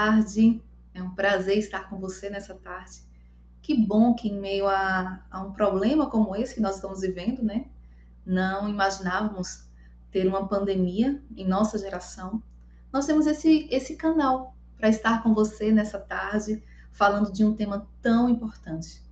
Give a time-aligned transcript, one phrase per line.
[0.00, 0.62] tarde.
[0.94, 3.02] É um prazer estar com você nessa tarde.
[3.60, 7.42] Que bom que, em meio a, a, um problema como esse que nós estamos vivendo,
[7.42, 7.66] né?
[8.24, 9.68] Não imaginávamos
[10.10, 12.42] ter uma pandemia em nossa geração.
[12.90, 17.86] Nós temos esse, esse canal para estar com você nessa tarde, falando de um tema
[18.00, 19.02] tão importante.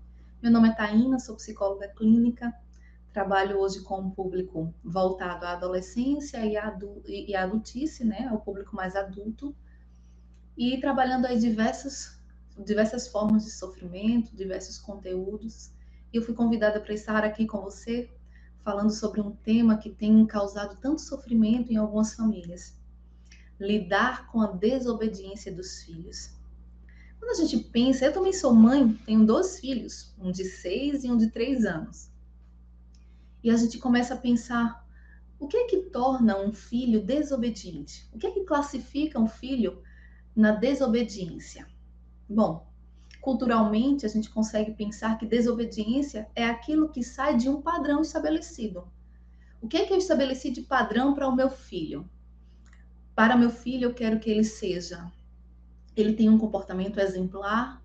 [0.43, 2.53] Meu nome é Taina, sou psicóloga clínica,
[3.13, 6.57] trabalho hoje com um público voltado à adolescência e,
[7.31, 8.31] e adultice, né?
[8.33, 9.55] O público mais adulto
[10.59, 12.19] e trabalhando aí diversas,
[12.59, 15.71] diversas formas de sofrimento, diversos conteúdos.
[16.13, 18.11] E eu fui convidada para estar aqui com você,
[18.65, 22.77] falando sobre um tema que tem causado tanto sofrimento em algumas famílias:
[23.61, 26.37] lidar com a desobediência dos filhos.
[27.21, 31.11] Quando a gente pensa, eu também sou mãe, tenho dois filhos, um de seis e
[31.11, 32.11] um de três anos.
[33.45, 34.85] E a gente começa a pensar:
[35.39, 38.09] o que é que torna um filho desobediente?
[38.13, 39.81] O que é que classifica um filho
[40.39, 41.67] na desobediência?
[42.29, 42.65] Bom,
[43.21, 48.87] culturalmente a gente consegue pensar que desobediência é aquilo que sai de um padrão estabelecido.
[49.61, 52.09] O que é que eu estabeleci de padrão para o meu filho?
[53.17, 55.11] Para meu filho, eu quero que ele seja,
[55.97, 57.83] ele tenha um comportamento exemplar,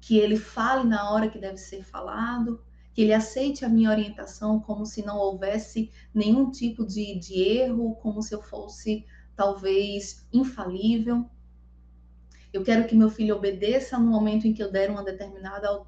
[0.00, 2.60] que ele fale na hora que deve ser falado,
[2.92, 7.94] que ele aceite a minha orientação como se não houvesse nenhum tipo de, de erro,
[8.02, 9.06] como se eu fosse
[9.36, 11.30] talvez infalível.
[12.54, 15.82] Eu quero que meu filho obedeça no momento em que eu der uma determinada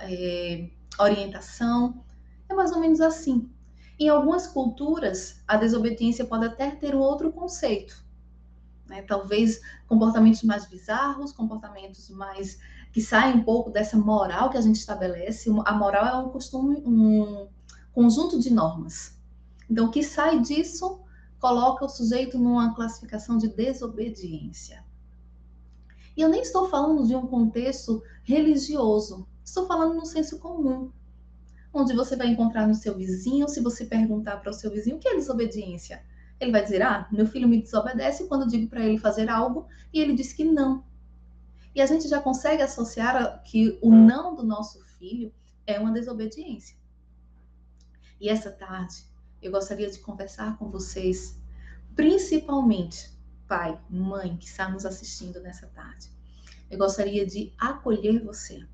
[0.00, 0.68] é,
[0.98, 2.02] orientação.
[2.48, 3.48] É mais ou menos assim.
[3.96, 8.04] Em algumas culturas, a desobediência pode até ter um outro conceito.
[8.88, 9.02] Né?
[9.02, 12.58] Talvez comportamentos mais bizarros, comportamentos mais
[12.92, 15.48] que saem um pouco dessa moral que a gente estabelece.
[15.64, 17.46] A moral é um costume, um
[17.92, 19.16] conjunto de normas.
[19.70, 21.02] Então, o que sai disso
[21.38, 24.89] coloca o sujeito numa classificação de desobediência.
[26.16, 30.90] E eu nem estou falando de um contexto religioso, estou falando no senso comum,
[31.72, 34.98] onde você vai encontrar no seu vizinho, se você perguntar para o seu vizinho o
[34.98, 36.04] que é desobediência,
[36.38, 39.66] ele vai dizer: Ah, meu filho me desobedece quando eu digo para ele fazer algo
[39.92, 40.84] e ele diz que não.
[41.74, 45.32] E a gente já consegue associar que o não do nosso filho
[45.66, 46.76] é uma desobediência.
[48.20, 49.04] E essa tarde
[49.40, 51.38] eu gostaria de conversar com vocês,
[51.94, 53.10] principalmente
[53.50, 56.08] pai, mãe que está nos assistindo nessa tarde.
[56.70, 58.64] Eu gostaria de acolher você.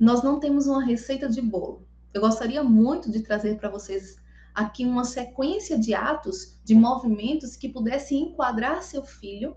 [0.00, 1.86] Nós não temos uma receita de bolo.
[2.14, 4.16] Eu gostaria muito de trazer para vocês
[4.54, 9.54] aqui uma sequência de atos, de movimentos que pudesse enquadrar seu filho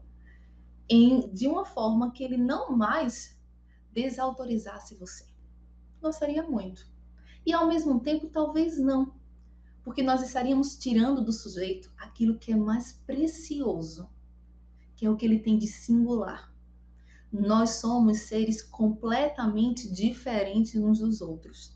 [0.90, 3.40] em, de uma forma que ele não mais
[3.94, 5.24] desautorizasse você.
[6.02, 6.86] Gostaria muito.
[7.46, 9.14] E ao mesmo tempo, talvez não
[9.84, 14.10] porque nós estaríamos tirando do sujeito aquilo que é mais precioso,
[14.96, 16.54] que é o que ele tem de singular.
[17.32, 21.76] Nós somos seres completamente diferentes uns dos outros.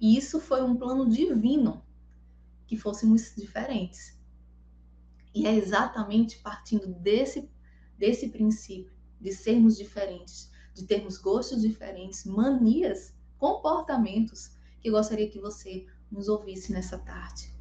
[0.00, 1.84] E isso foi um plano divino
[2.66, 4.18] que fôssemos diferentes.
[5.34, 7.50] E é exatamente partindo desse,
[7.98, 14.50] desse princípio de sermos diferentes, de termos gostos diferentes, manias, comportamentos,
[14.80, 17.52] que gostaria que você nos ouvisse nessa tarde.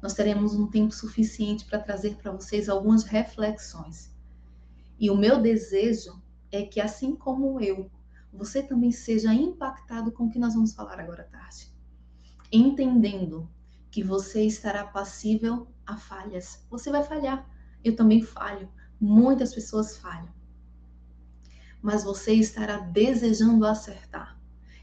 [0.00, 4.10] Nós teremos um tempo suficiente para trazer para vocês algumas reflexões.
[4.98, 6.20] E o meu desejo
[6.50, 7.90] é que, assim como eu,
[8.32, 11.70] você também seja impactado com o que nós vamos falar agora à tarde.
[12.50, 13.48] Entendendo
[13.90, 16.64] que você estará passível a falhas.
[16.70, 17.46] Você vai falhar.
[17.84, 18.68] Eu também falho.
[18.98, 20.32] Muitas pessoas falham.
[21.82, 24.38] Mas você estará desejando acertar.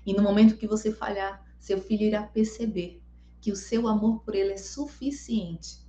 [0.05, 3.01] E no momento que você falhar, seu filho irá perceber
[3.41, 5.85] que o seu amor por ele é suficiente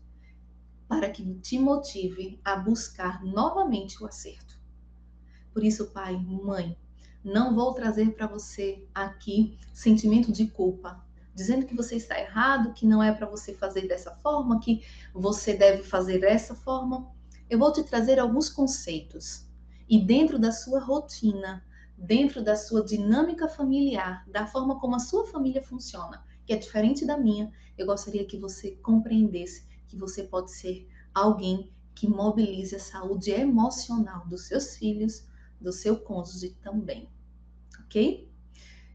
[0.88, 4.58] para que te motive a buscar novamente o acerto.
[5.52, 6.76] Por isso, pai, mãe,
[7.22, 12.86] não vou trazer para você aqui sentimento de culpa, dizendo que você está errado, que
[12.86, 17.12] não é para você fazer dessa forma, que você deve fazer dessa forma.
[17.50, 19.46] Eu vou te trazer alguns conceitos
[19.88, 21.64] e dentro da sua rotina,
[21.96, 27.04] dentro da sua dinâmica familiar, da forma como a sua família funciona, que é diferente
[27.04, 32.80] da minha, eu gostaria que você compreendesse que você pode ser alguém que mobilize a
[32.80, 35.28] saúde emocional dos seus filhos,
[35.60, 37.06] do seu cônjuge também.
[37.80, 38.32] Ok?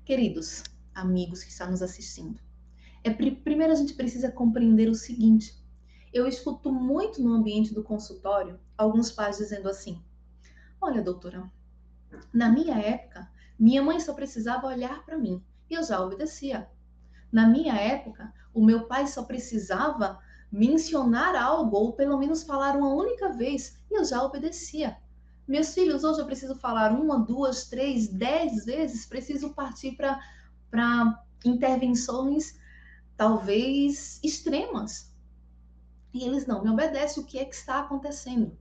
[0.03, 0.63] Queridos
[0.95, 2.39] amigos que estão nos assistindo,
[3.03, 5.55] é primeiro a gente precisa compreender o seguinte.
[6.11, 10.01] Eu escuto muito no ambiente do consultório alguns pais dizendo assim:
[10.81, 11.51] Olha, doutora,
[12.33, 16.67] na minha época, minha mãe só precisava olhar para mim e eu já obedecia.
[17.33, 20.19] Na minha época, o meu pai só precisava
[20.51, 24.95] mencionar algo ou pelo menos falar uma única vez e eu já obedecia.
[25.47, 32.55] Meus filhos, hoje eu preciso falar uma, duas, três, dez vezes, preciso partir para intervenções
[33.17, 35.11] talvez extremas.
[36.13, 37.23] E eles não me obedecem.
[37.23, 38.55] O que é que está acontecendo?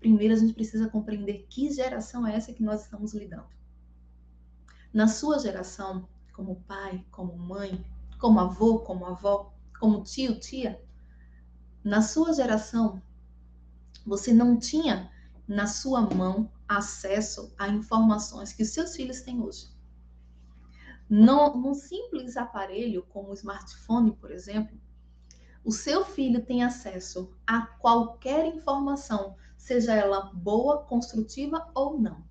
[0.00, 3.46] Primeiro, a gente precisa compreender que geração é essa que nós estamos lidando.
[4.92, 7.84] Na sua geração, como pai, como mãe,
[8.18, 10.82] como avô, como avó, como tio, tia,
[11.82, 13.00] na sua geração,
[14.04, 15.10] você não tinha
[15.46, 19.70] na sua mão acesso a informações que seus filhos têm hoje.
[21.08, 24.78] No, num simples aparelho como o smartphone, por exemplo,
[25.64, 32.22] o seu filho tem acesso a qualquer informação, seja ela boa, construtiva ou não.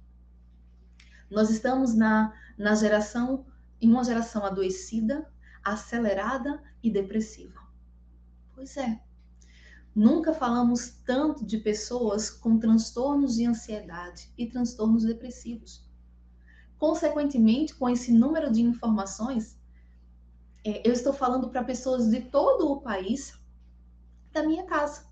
[1.30, 3.46] Nós estamos na, na geração,
[3.82, 5.32] em uma geração adoecida,
[5.72, 7.62] acelerada e depressiva.
[8.54, 9.02] Pois é.
[9.96, 15.84] Nunca falamos tanto de pessoas com transtornos de ansiedade e transtornos depressivos.
[16.78, 19.60] Consequentemente, com esse número de informações,
[20.64, 23.34] é, eu estou falando para pessoas de todo o país
[24.32, 25.08] da minha casa.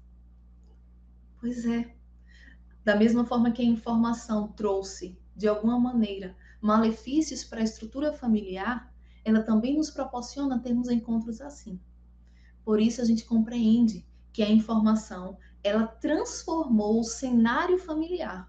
[1.39, 1.95] Pois é.
[2.83, 8.93] Da mesma forma que a informação trouxe, de alguma maneira, malefícios para a estrutura familiar,
[9.25, 11.79] ela também nos proporciona termos encontros assim.
[12.63, 18.47] Por isso a gente compreende que a informação ela transformou o cenário familiar.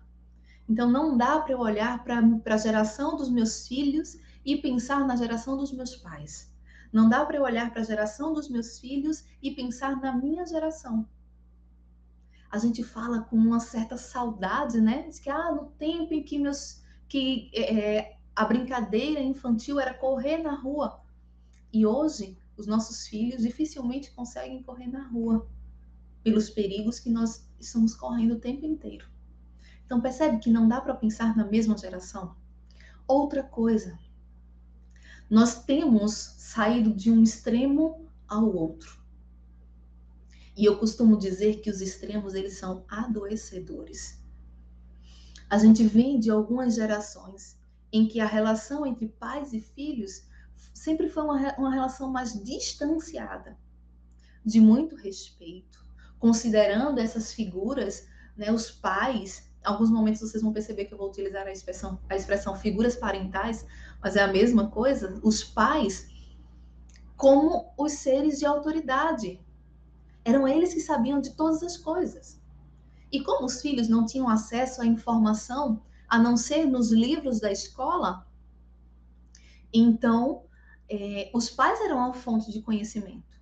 [0.68, 5.16] Então não dá para eu olhar para a geração dos meus filhos e pensar na
[5.16, 6.52] geração dos meus pais.
[6.92, 10.44] Não dá para eu olhar para a geração dos meus filhos e pensar na minha
[10.46, 11.08] geração.
[12.50, 15.02] A gente fala com uma certa saudade, né?
[15.02, 20.36] Diz que ah, no tempo em que meus que é, a brincadeira infantil era correr
[20.36, 21.00] na rua.
[21.72, 25.48] E hoje, os nossos filhos dificilmente conseguem correr na rua
[26.22, 29.08] pelos perigos que nós estamos correndo o tempo inteiro.
[29.86, 32.36] Então, percebe que não dá para pensar na mesma geração?
[33.08, 33.98] Outra coisa,
[35.30, 39.00] nós temos saído de um extremo ao outro.
[40.54, 44.20] E eu costumo dizer que os extremos eles são adoecedores.
[45.48, 47.56] A gente vem de algumas gerações
[47.96, 50.26] em que a relação entre pais e filhos
[50.74, 53.56] sempre foi uma, uma relação mais distanciada,
[54.44, 55.84] de muito respeito,
[56.18, 59.50] considerando essas figuras, né, os pais.
[59.64, 63.66] Alguns momentos vocês vão perceber que eu vou utilizar a expressão, a expressão figuras parentais,
[64.00, 65.18] mas é a mesma coisa.
[65.22, 66.08] Os pais
[67.16, 69.40] como os seres de autoridade.
[70.24, 72.40] Eram eles que sabiam de todas as coisas.
[73.10, 77.50] E como os filhos não tinham acesso à informação, a não ser nos livros da
[77.50, 78.26] escola,
[79.72, 80.44] então
[80.88, 83.36] é, os pais eram a fonte de conhecimento.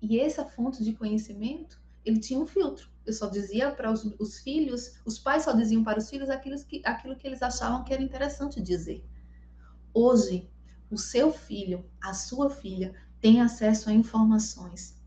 [0.00, 2.88] E essa fonte de conhecimento, ele tinha um filtro.
[3.04, 6.56] Eu só dizia para os, os, filhos, os pais só diziam para os filhos aquilo
[6.64, 9.04] que, aquilo que eles achavam que era interessante dizer.
[9.92, 10.48] Hoje,
[10.90, 14.98] o seu filho, a sua filha, tem acesso a informações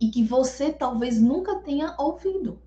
[0.00, 2.60] e que você talvez nunca tenha ouvido.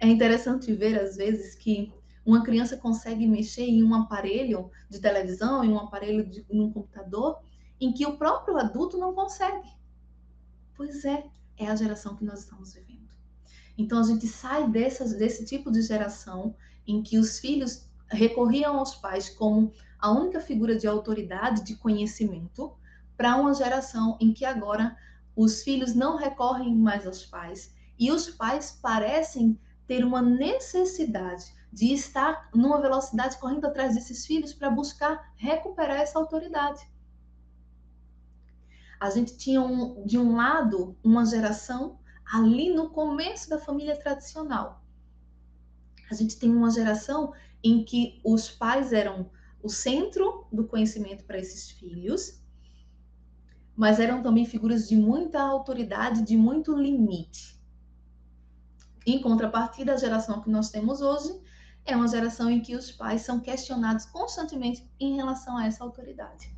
[0.00, 1.92] É interessante ver, às vezes, que
[2.24, 7.38] uma criança consegue mexer em um aparelho de televisão, em um aparelho de um computador,
[7.80, 9.68] em que o próprio adulto não consegue.
[10.76, 11.24] Pois é,
[11.56, 13.08] é a geração que nós estamos vivendo.
[13.76, 16.54] Então a gente sai dessas, desse tipo de geração
[16.86, 22.76] em que os filhos recorriam aos pais como a única figura de autoridade, de conhecimento,
[23.16, 24.96] para uma geração em que agora
[25.34, 31.92] os filhos não recorrem mais aos pais e os pais parecem ter uma necessidade de
[31.94, 36.86] estar numa velocidade correndo atrás desses filhos para buscar recuperar essa autoridade.
[39.00, 41.98] A gente tinha um, de um lado uma geração
[42.30, 44.84] ali no começo da família tradicional.
[46.10, 47.32] A gente tem uma geração
[47.64, 49.30] em que os pais eram
[49.62, 52.42] o centro do conhecimento para esses filhos,
[53.74, 57.57] mas eram também figuras de muita autoridade, de muito limite.
[59.10, 61.34] Em contrapartida, a geração que nós temos hoje
[61.86, 66.54] é uma geração em que os pais são questionados constantemente em relação a essa autoridade.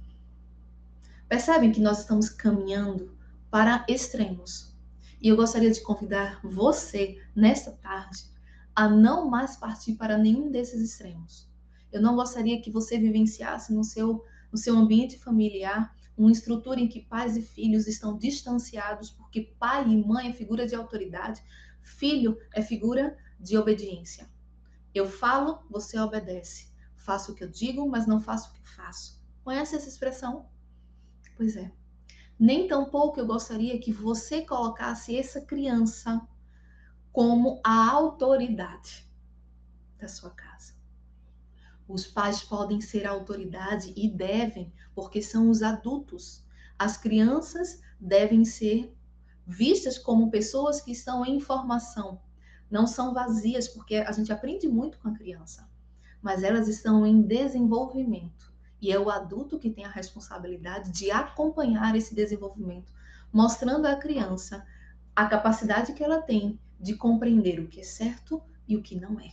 [1.29, 3.17] Percebem que nós estamos caminhando
[3.53, 4.75] para extremos.
[5.23, 8.25] E eu gostaria de convidar você, nesta tarde,
[8.75, 11.49] a não mais partir para nenhum desses extremos.
[11.93, 16.89] Eu não gostaria que você vivenciasse no seu, no seu ambiente familiar uma estrutura em
[16.89, 21.41] que pais e filhos estão distanciados, porque pai e mãe é figura de autoridade,
[21.83, 24.31] Filho é figura de obediência.
[24.95, 26.69] Eu falo, você obedece.
[26.97, 29.21] Faço o que eu digo, mas não faço o que faço.
[29.43, 30.49] Conhece essa expressão?
[31.37, 31.73] Pois é.
[32.39, 36.27] Nem tampouco eu gostaria que você colocasse essa criança
[37.13, 39.07] como a autoridade
[39.99, 40.75] da sua casa.
[41.87, 46.45] Os pais podem ser autoridade e devem, porque são os adultos.
[46.79, 48.97] As crianças devem ser
[49.51, 52.21] vistas como pessoas que estão em formação,
[52.71, 55.69] não são vazias, porque a gente aprende muito com a criança,
[56.23, 58.53] mas elas estão em desenvolvimento.
[58.81, 62.93] E é o adulto que tem a responsabilidade de acompanhar esse desenvolvimento,
[63.33, 64.65] mostrando à criança
[65.15, 69.19] a capacidade que ela tem de compreender o que é certo e o que não
[69.19, 69.33] é.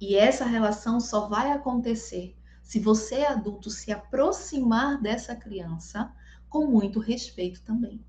[0.00, 6.14] E essa relação só vai acontecer se você, adulto, se aproximar dessa criança
[6.48, 8.02] com muito respeito também.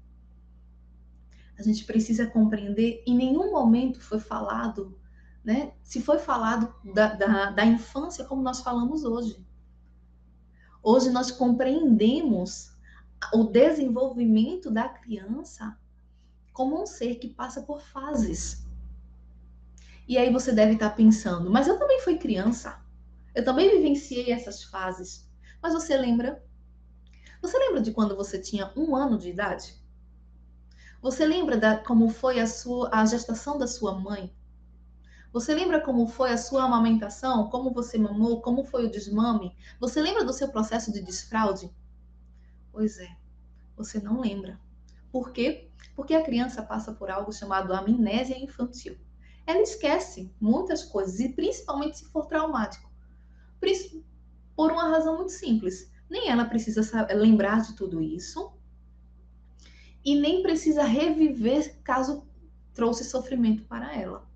[1.58, 5.00] A gente precisa compreender, em nenhum momento foi falado,
[5.44, 5.74] né?
[5.84, 9.46] Se foi falado da, da, da infância como nós falamos hoje.
[10.84, 12.76] Hoje nós compreendemos
[13.34, 15.78] o desenvolvimento da criança
[16.52, 18.66] como um ser que passa por fases.
[20.08, 22.80] E aí você deve estar pensando, mas eu também fui criança.
[23.34, 25.28] Eu também vivenciei essas fases.
[25.62, 26.44] Mas você lembra?
[27.42, 29.76] Você lembra de quando você tinha um ano de idade?
[31.06, 34.36] Você lembra da, como foi a sua a gestação da sua mãe?
[35.32, 37.48] Você lembra como foi a sua amamentação?
[37.52, 38.42] Como você mamou?
[38.42, 39.56] Como foi o desmame?
[39.80, 41.72] Você lembra do seu processo de desfraude?
[42.72, 43.08] Pois é,
[43.78, 44.60] você não lembra.
[45.12, 45.70] Por quê?
[45.96, 48.98] Porque a criança passa por algo chamado amnésia infantil.
[49.46, 52.92] Ela esquece muitas coisas, e principalmente se for traumático.
[54.56, 55.88] Por uma razão muito simples.
[56.10, 56.82] Nem ela precisa
[57.14, 58.56] lembrar de tudo isso,
[60.06, 62.28] e nem precisa reviver caso
[62.74, 64.30] trouxe sofrimento para ela.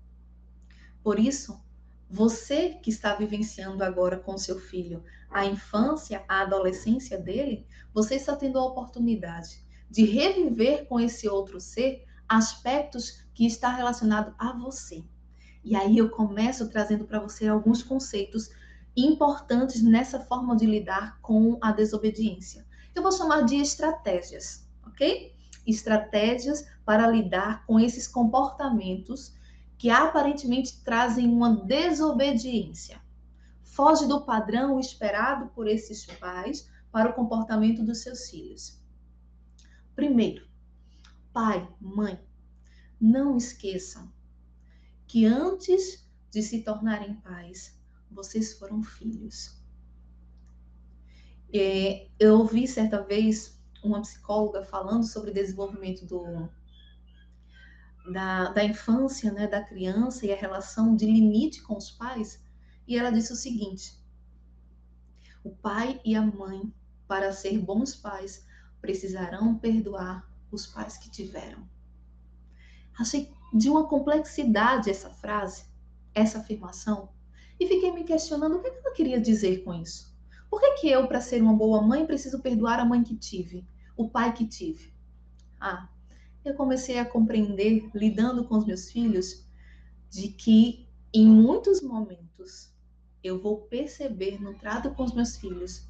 [1.02, 1.62] Por isso,
[2.10, 8.34] você que está vivenciando agora com seu filho a infância, a adolescência dele, você está
[8.34, 15.04] tendo a oportunidade de reviver com esse outro ser aspectos que está relacionado a você.
[15.62, 18.50] E aí eu começo trazendo para você alguns conceitos
[18.96, 22.66] importantes nessa forma de lidar com a desobediência.
[22.94, 25.32] Eu vou chamar de estratégias, ok?
[25.66, 29.34] Estratégias para lidar com esses comportamentos
[29.78, 33.00] que aparentemente trazem uma desobediência.
[33.62, 38.78] Foge do padrão esperado por esses pais para o comportamento dos seus filhos.
[39.94, 40.46] Primeiro,
[41.32, 42.18] pai, mãe,
[43.00, 44.12] não esqueçam
[45.06, 47.78] que antes de se tornarem pais,
[48.10, 49.58] vocês foram filhos.
[51.52, 56.48] É, eu ouvi certa vez uma psicóloga falando sobre desenvolvimento do,
[58.12, 62.42] da, da infância, né, da criança e a relação de limite com os pais,
[62.86, 63.98] e ela disse o seguinte:
[65.44, 66.72] o pai e a mãe,
[67.06, 68.46] para ser bons pais,
[68.80, 71.68] precisarão perdoar os pais que tiveram.
[72.98, 75.64] Achei de uma complexidade essa frase,
[76.14, 77.08] essa afirmação,
[77.58, 80.09] e fiquei me questionando o que ela queria dizer com isso.
[80.50, 83.64] Por que, que eu, para ser uma boa mãe, preciso perdoar a mãe que tive,
[83.96, 84.92] o pai que tive?
[85.60, 85.88] Ah,
[86.44, 89.46] eu comecei a compreender, lidando com os meus filhos,
[90.10, 92.74] de que em muitos momentos
[93.22, 95.88] eu vou perceber no trato com os meus filhos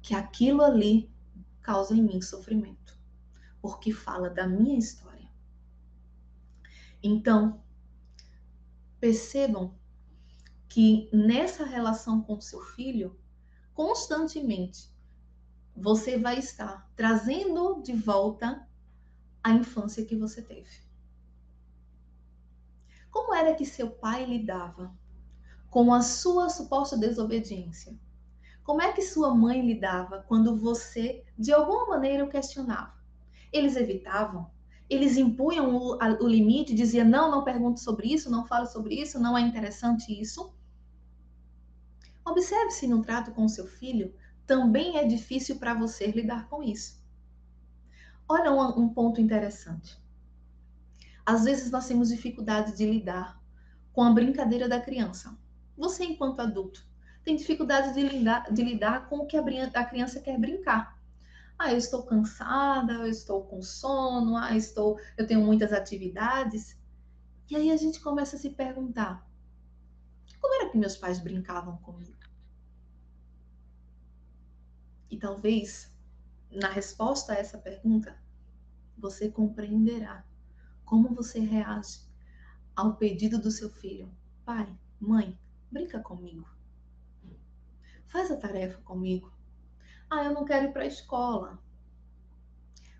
[0.00, 1.08] que aquilo ali
[1.60, 2.98] causa em mim sofrimento,
[3.60, 5.30] porque fala da minha história.
[7.00, 7.62] Então,
[8.98, 9.74] percebam
[10.68, 13.16] que nessa relação com seu filho,
[13.82, 14.88] constantemente
[15.74, 18.64] você vai estar trazendo de volta
[19.42, 20.70] a infância que você teve.
[23.10, 24.94] Como era que seu pai lidava
[25.68, 27.98] com a sua suposta desobediência?
[28.62, 32.94] Como é que sua mãe lidava quando você, de alguma maneira, o questionava?
[33.52, 34.48] Eles evitavam?
[34.88, 38.94] Eles impunham o, a, o limite, diziam: não, não pergunte sobre isso, não fale sobre
[38.94, 40.54] isso, não é interessante isso?
[42.24, 44.14] Observe se no trato com seu filho
[44.46, 47.02] também é difícil para você lidar com isso.
[48.28, 50.00] Olha um, um ponto interessante.
[51.24, 53.40] Às vezes nós temos dificuldade de lidar
[53.92, 55.36] com a brincadeira da criança.
[55.76, 56.86] Você, enquanto adulto,
[57.24, 60.98] tem dificuldade de lidar, de lidar com o que a criança quer brincar.
[61.58, 66.76] Ah, eu estou cansada, eu estou com sono, ah, estou, eu tenho muitas atividades.
[67.48, 69.24] E aí a gente começa a se perguntar:
[70.42, 72.18] como era que meus pais brincavam comigo?
[75.08, 75.96] E talvez,
[76.50, 78.20] na resposta a essa pergunta,
[78.98, 80.26] você compreenderá
[80.84, 82.00] como você reage
[82.74, 84.12] ao pedido do seu filho:
[84.44, 85.38] pai, mãe,
[85.70, 86.48] brinca comigo.
[88.08, 89.32] Faz a tarefa comigo.
[90.10, 91.62] Ah, eu não quero ir para a escola.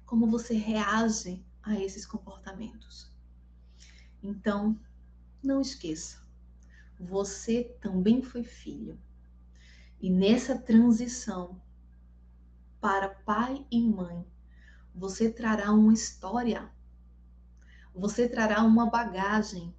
[0.06, 3.12] Como você reage a esses comportamentos?
[4.22, 4.78] Então,
[5.42, 6.21] não esqueça,
[7.02, 8.98] você também foi filho.
[10.00, 11.60] E nessa transição
[12.80, 14.24] para pai e mãe,
[14.94, 16.70] você trará uma história,
[17.94, 19.74] você trará uma bagagem.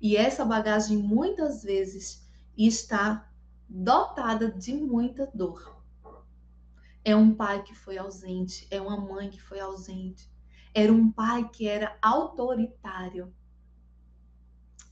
[0.00, 3.30] E essa bagagem muitas vezes está
[3.68, 5.82] dotada de muita dor.
[7.02, 10.30] É um pai que foi ausente, é uma mãe que foi ausente,
[10.74, 13.34] era um pai que era autoritário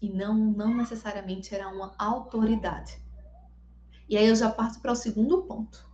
[0.02, 3.00] e não, não necessariamente era uma autoridade.
[4.08, 5.88] E aí eu já parto para o segundo ponto.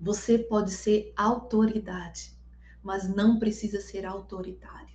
[0.00, 2.36] Você pode ser autoridade,
[2.82, 4.94] mas não precisa ser autoritário.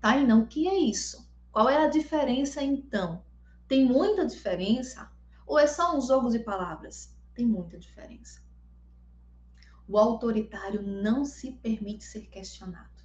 [0.00, 1.30] Tá, e não, o que é isso?
[1.52, 3.24] Qual é a diferença então?
[3.68, 5.10] Tem muita diferença?
[5.46, 7.16] Ou é só um jogo de palavras?
[7.34, 8.42] Tem muita diferença.
[9.86, 13.04] O autoritário não se permite ser questionado.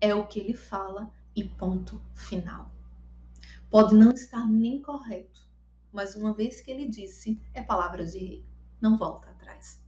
[0.00, 2.75] É o que ele fala e ponto final.
[3.70, 5.46] Pode não estar nem correto,
[5.92, 8.46] mas uma vez que ele disse, é palavra de rei,
[8.80, 9.80] não volta atrás.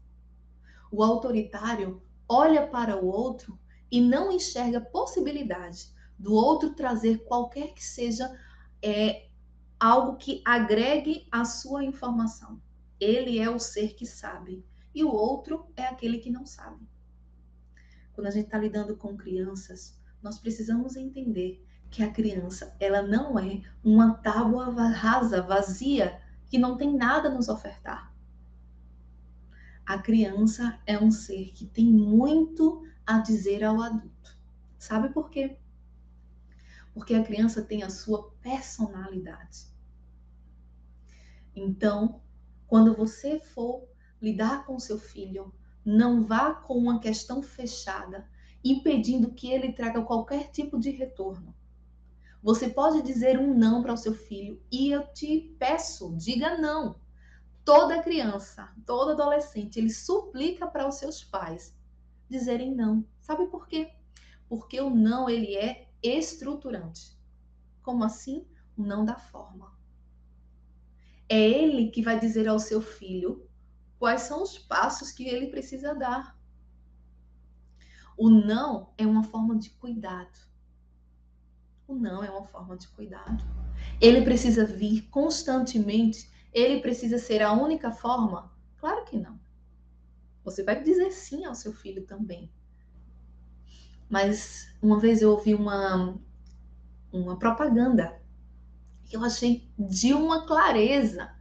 [0.90, 3.58] O autoritário olha para o outro
[3.90, 8.36] e não enxerga possibilidade do outro trazer qualquer que seja
[8.82, 9.28] é,
[9.78, 12.60] algo que agregue a sua informação.
[12.98, 14.64] Ele é o ser que sabe
[14.94, 16.84] e o outro é aquele que não sabe.
[18.12, 23.38] Quando a gente está lidando com crianças, nós precisamos entender que a criança ela não
[23.38, 28.12] é uma tábua rasa, vazia, que não tem nada a nos ofertar.
[29.84, 34.36] A criança é um ser que tem muito a dizer ao adulto.
[34.78, 35.58] Sabe por quê?
[36.92, 39.66] Porque a criança tem a sua personalidade.
[41.56, 42.20] Então,
[42.66, 43.88] quando você for
[44.20, 48.28] lidar com seu filho, não vá com uma questão fechada,
[48.62, 51.54] impedindo que ele traga qualquer tipo de retorno.
[52.42, 57.00] Você pode dizer um não para o seu filho e eu te peço, diga não.
[57.64, 61.76] Toda criança, todo adolescente, ele suplica para os seus pais
[62.28, 63.04] dizerem não.
[63.20, 63.92] Sabe por quê?
[64.48, 67.18] Porque o não ele é estruturante.
[67.82, 68.46] Como assim?
[68.76, 69.76] O não da forma.
[71.28, 73.46] É ele que vai dizer ao seu filho
[73.98, 76.38] quais são os passos que ele precisa dar.
[78.16, 80.47] O não é uma forma de cuidado.
[81.88, 83.42] O não é uma forma de cuidado.
[83.98, 86.30] Ele precisa vir constantemente?
[86.52, 88.52] Ele precisa ser a única forma?
[88.76, 89.40] Claro que não.
[90.44, 92.52] Você vai dizer sim ao seu filho também.
[94.06, 96.20] Mas uma vez eu ouvi uma,
[97.10, 98.20] uma propaganda
[99.06, 101.34] que eu achei de uma clareza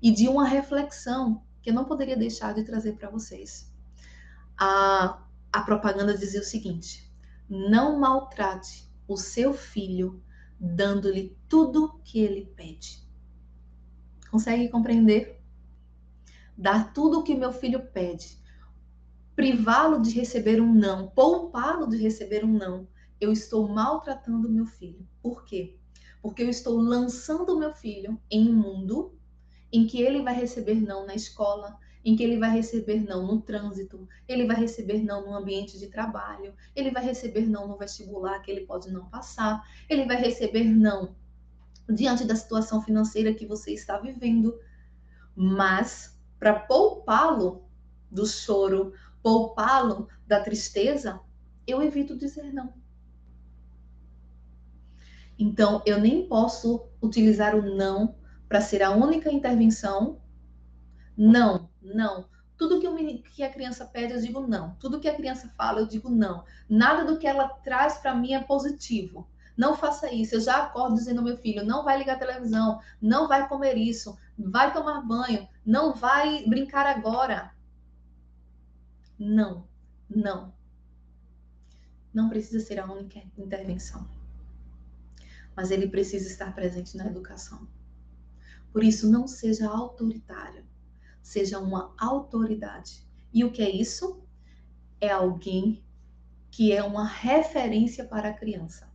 [0.00, 3.68] e de uma reflexão que eu não poderia deixar de trazer para vocês.
[4.56, 7.12] A, a propaganda dizia o seguinte:
[7.48, 10.22] não maltrate o seu filho,
[10.58, 13.02] dando-lhe tudo que ele pede.
[14.30, 15.40] Consegue compreender?
[16.56, 18.40] Dar tudo o que meu filho pede,
[19.34, 22.86] privá-lo de receber um não, poupá-lo de receber um não,
[23.20, 25.06] eu estou maltratando meu filho.
[25.22, 25.78] Por quê?
[26.20, 29.18] Porque eu estou lançando meu filho em um mundo
[29.72, 33.40] em que ele vai receber não na escola, em que ele vai receber não no
[33.40, 38.40] trânsito, ele vai receber não no ambiente de trabalho, ele vai receber não no vestibular
[38.40, 41.14] que ele pode não passar, ele vai receber não
[41.88, 44.58] diante da situação financeira que você está vivendo.
[45.34, 47.64] Mas para poupá-lo
[48.10, 51.20] do choro, poupá-lo da tristeza,
[51.66, 52.74] eu evito dizer não.
[55.38, 58.16] Então, eu nem posso utilizar o não
[58.48, 60.20] para ser a única intervenção.
[61.16, 62.26] Não, não.
[62.56, 64.76] Tudo que, que, a criança pede, eu digo não.
[64.76, 66.44] Tudo que a criança fala, eu digo não.
[66.68, 69.28] Nada do que ela traz para mim é positivo.
[69.56, 70.36] Não faça isso.
[70.36, 73.76] Eu já acordo dizendo ao meu filho: não vai ligar a televisão, não vai comer
[73.76, 77.52] isso, vai tomar banho, não vai brincar agora.
[79.18, 79.66] Não,
[80.08, 80.52] não.
[82.14, 84.06] Não precisa ser a única intervenção.
[85.56, 87.66] Mas ele precisa estar presente na educação.
[88.72, 90.64] Por isso, não seja autoritário
[91.22, 93.06] seja uma autoridade.
[93.32, 94.22] E o que é isso?
[95.00, 95.82] É alguém
[96.50, 98.92] que é uma referência para a criança.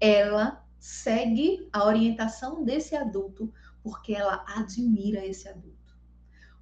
[0.00, 5.98] Ela segue a orientação desse adulto porque ela admira esse adulto.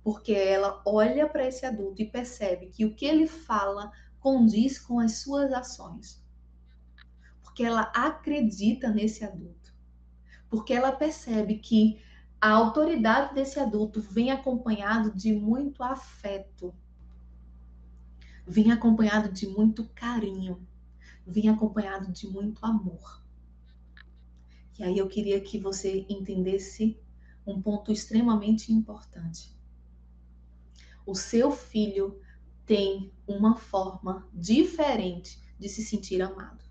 [0.03, 4.99] Porque ela olha para esse adulto e percebe que o que ele fala condiz com
[4.99, 6.25] as suas ações.
[7.43, 9.75] Porque ela acredita nesse adulto.
[10.49, 12.01] Porque ela percebe que
[12.41, 16.73] a autoridade desse adulto vem acompanhado de muito afeto,
[18.47, 20.67] vem acompanhado de muito carinho,
[21.27, 23.23] vem acompanhado de muito amor.
[24.79, 26.97] E aí eu queria que você entendesse
[27.45, 29.53] um ponto extremamente importante.
[31.05, 32.21] O seu filho
[32.65, 36.65] tem uma forma diferente de se sentir amado.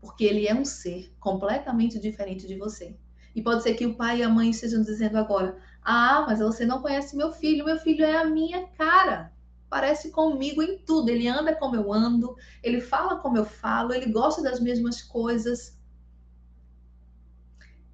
[0.00, 2.96] Porque ele é um ser completamente diferente de você.
[3.34, 6.64] E pode ser que o pai e a mãe estejam dizendo agora: Ah, mas você
[6.64, 9.32] não conhece meu filho, meu filho é a minha cara.
[9.68, 11.10] Parece comigo em tudo.
[11.10, 15.78] Ele anda como eu ando, ele fala como eu falo, ele gosta das mesmas coisas.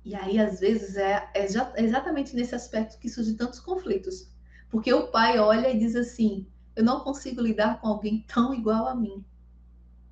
[0.03, 4.31] E aí, às vezes, é, é, é exatamente nesse aspecto que surgem tantos conflitos.
[4.71, 8.87] Porque o pai olha e diz assim: Eu não consigo lidar com alguém tão igual
[8.87, 9.25] a mim.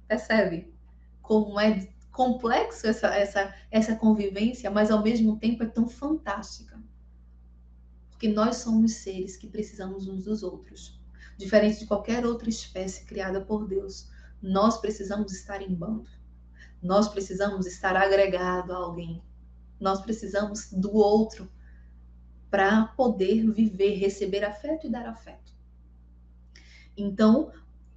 [0.06, 0.74] Percebe?
[1.22, 6.80] Como é complexo essa, essa, essa convivência, mas ao mesmo tempo é tão fantástica.
[8.08, 10.98] Porque nós somos seres que precisamos uns dos outros.
[11.36, 14.08] Diferente de qualquer outra espécie criada por Deus,
[14.40, 16.08] nós precisamos estar em bando.
[16.80, 19.20] Nós precisamos estar agregado a alguém.
[19.80, 21.50] Nós precisamos do outro
[22.48, 25.52] para poder viver, receber afeto e dar afeto.
[26.96, 27.50] Então,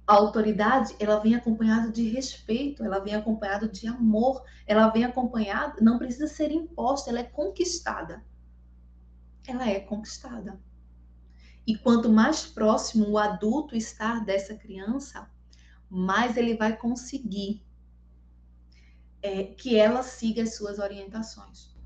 [0.08, 5.76] a autoridade, ela vem acompanhada de respeito, ela vem acompanhada de amor, ela vem acompanhada,
[5.82, 8.24] não precisa ser imposta, ela é conquistada.
[9.46, 10.58] Ela é conquistada.
[11.66, 15.30] E quanto mais próximo o adulto está dessa criança,
[15.90, 17.62] mais ele vai conseguir
[19.20, 21.76] é, que ela siga as suas orientações.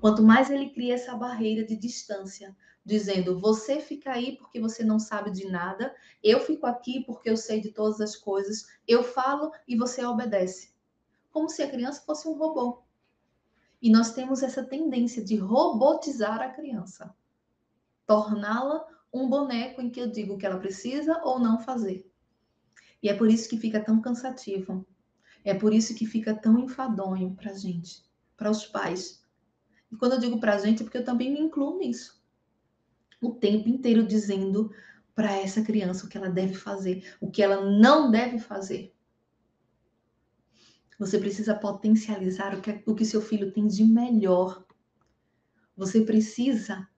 [0.00, 4.98] Quanto mais ele cria essa barreira de distância, dizendo você fica aí porque você não
[4.98, 9.52] sabe de nada, eu fico aqui porque eu sei de todas as coisas, eu falo
[9.66, 10.72] e você obedece.
[11.30, 12.82] Como se a criança fosse um robô.
[13.80, 17.14] E nós temos essa tendência de robotizar a criança,
[18.06, 22.10] torná-la um boneco em que eu digo o que ela precisa ou não fazer.
[23.02, 24.86] E é por isso que fica tão cansativo.
[25.42, 28.04] É por isso que fica tão enfadonho para gente,
[28.36, 29.24] para os pais.
[29.90, 32.19] E quando eu digo para gente, é porque eu também me incluo nisso.
[33.20, 34.72] O tempo inteiro dizendo
[35.14, 38.94] para essa criança o que ela deve fazer, o que ela não deve fazer.
[40.98, 44.64] Você precisa potencializar o que, o que seu filho tem de melhor.
[45.76, 46.88] Você precisa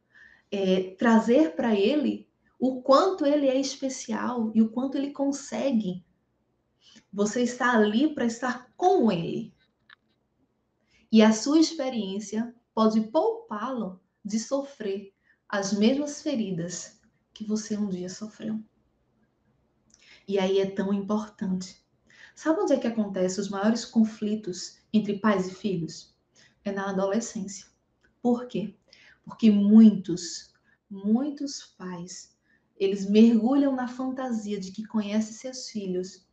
[0.50, 6.04] é, trazer para ele o quanto ele é especial e o quanto ele consegue.
[7.12, 9.52] Você está ali para estar com ele.
[11.10, 15.11] E a sua experiência pode poupá-lo de sofrer
[15.52, 16.98] as mesmas feridas
[17.34, 18.58] que você um dia sofreu.
[20.26, 21.84] E aí é tão importante.
[22.34, 26.16] Sabe onde é que acontece os maiores conflitos entre pais e filhos?
[26.64, 27.66] É na adolescência.
[28.22, 28.74] Por quê?
[29.22, 30.54] Porque muitos,
[30.88, 32.34] muitos pais,
[32.74, 36.26] eles mergulham na fantasia de que conhecem seus filhos,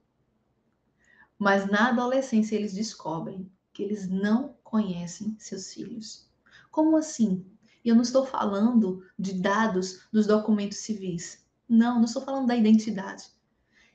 [1.38, 6.32] mas na adolescência eles descobrem que eles não conhecem seus filhos.
[6.72, 7.46] Como assim?
[7.84, 11.46] E eu não estou falando de dados dos documentos civis.
[11.68, 13.26] Não, não estou falando da identidade.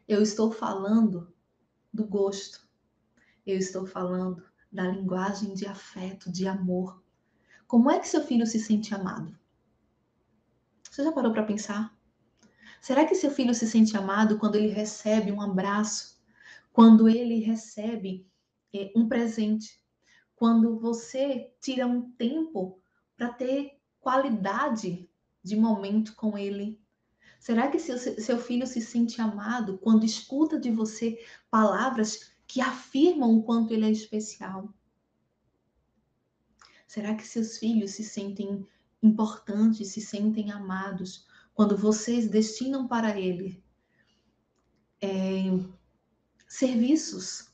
[0.07, 1.33] Eu estou falando
[1.93, 2.67] do gosto.
[3.47, 4.43] Eu estou falando
[4.73, 7.05] da linguagem de afeto, de amor,
[7.67, 9.37] como é que seu filho se sente amado?
[10.89, 11.97] Você já parou para pensar?
[12.81, 16.23] Será que seu filho se sente amado quando ele recebe um abraço?
[16.73, 18.31] Quando ele recebe
[18.73, 19.83] é, um presente?
[20.37, 22.81] Quando você tira um tempo
[23.17, 23.74] para ter
[24.05, 25.09] qualidade
[25.43, 26.79] de momento com ele?
[27.41, 31.19] Será que seu, seu filho se sente amado quando escuta de você
[31.51, 34.73] palavras que afirmam o quanto ele é especial?
[36.87, 38.67] Será que seus filhos se sentem
[39.03, 43.65] importantes, se sentem amados quando vocês destinam para ele
[45.01, 45.45] é,
[46.47, 47.51] serviços,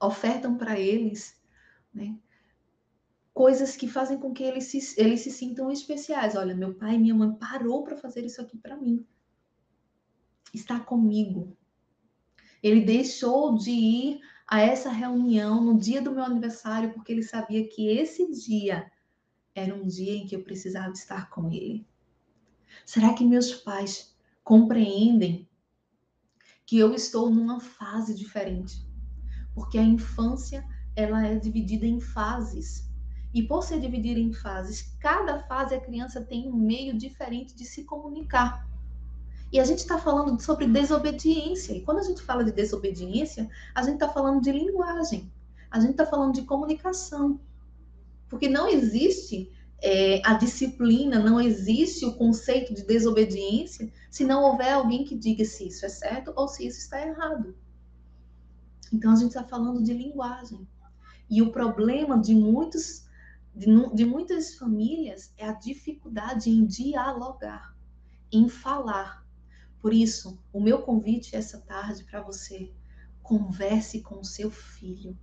[0.00, 1.36] ofertam para eles
[1.92, 2.16] né,
[3.38, 6.34] coisas que fazem com que eles se, eles se sintam especiais?
[6.34, 9.06] Olha, meu pai e minha mãe parou para fazer isso aqui para mim.
[10.52, 11.56] Está comigo.
[12.60, 17.68] Ele deixou de ir a essa reunião no dia do meu aniversário, porque ele sabia
[17.68, 18.90] que esse dia
[19.54, 21.86] era um dia em que eu precisava estar com ele.
[22.84, 25.48] Será que meus pais compreendem
[26.66, 28.84] que eu estou numa fase diferente?
[29.54, 32.87] Porque a infância, ela é dividida em fases.
[33.32, 37.64] E por ser dividida em fases, cada fase a criança tem um meio diferente de
[37.64, 38.66] se comunicar.
[39.52, 41.72] E a gente está falando sobre desobediência.
[41.74, 45.30] E quando a gente fala de desobediência, a gente está falando de linguagem.
[45.70, 47.40] A gente está falando de comunicação.
[48.28, 54.72] Porque não existe é, a disciplina, não existe o conceito de desobediência se não houver
[54.72, 57.54] alguém que diga se isso é certo ou se isso está errado.
[58.92, 60.66] Então a gente está falando de linguagem.
[61.30, 63.06] E o problema de muitos
[63.58, 67.76] de, de muitas famílias é a dificuldade em dialogar,
[68.30, 69.26] em falar.
[69.80, 72.72] Por isso, o meu convite essa tarde para você,
[73.20, 75.18] converse com o seu filho.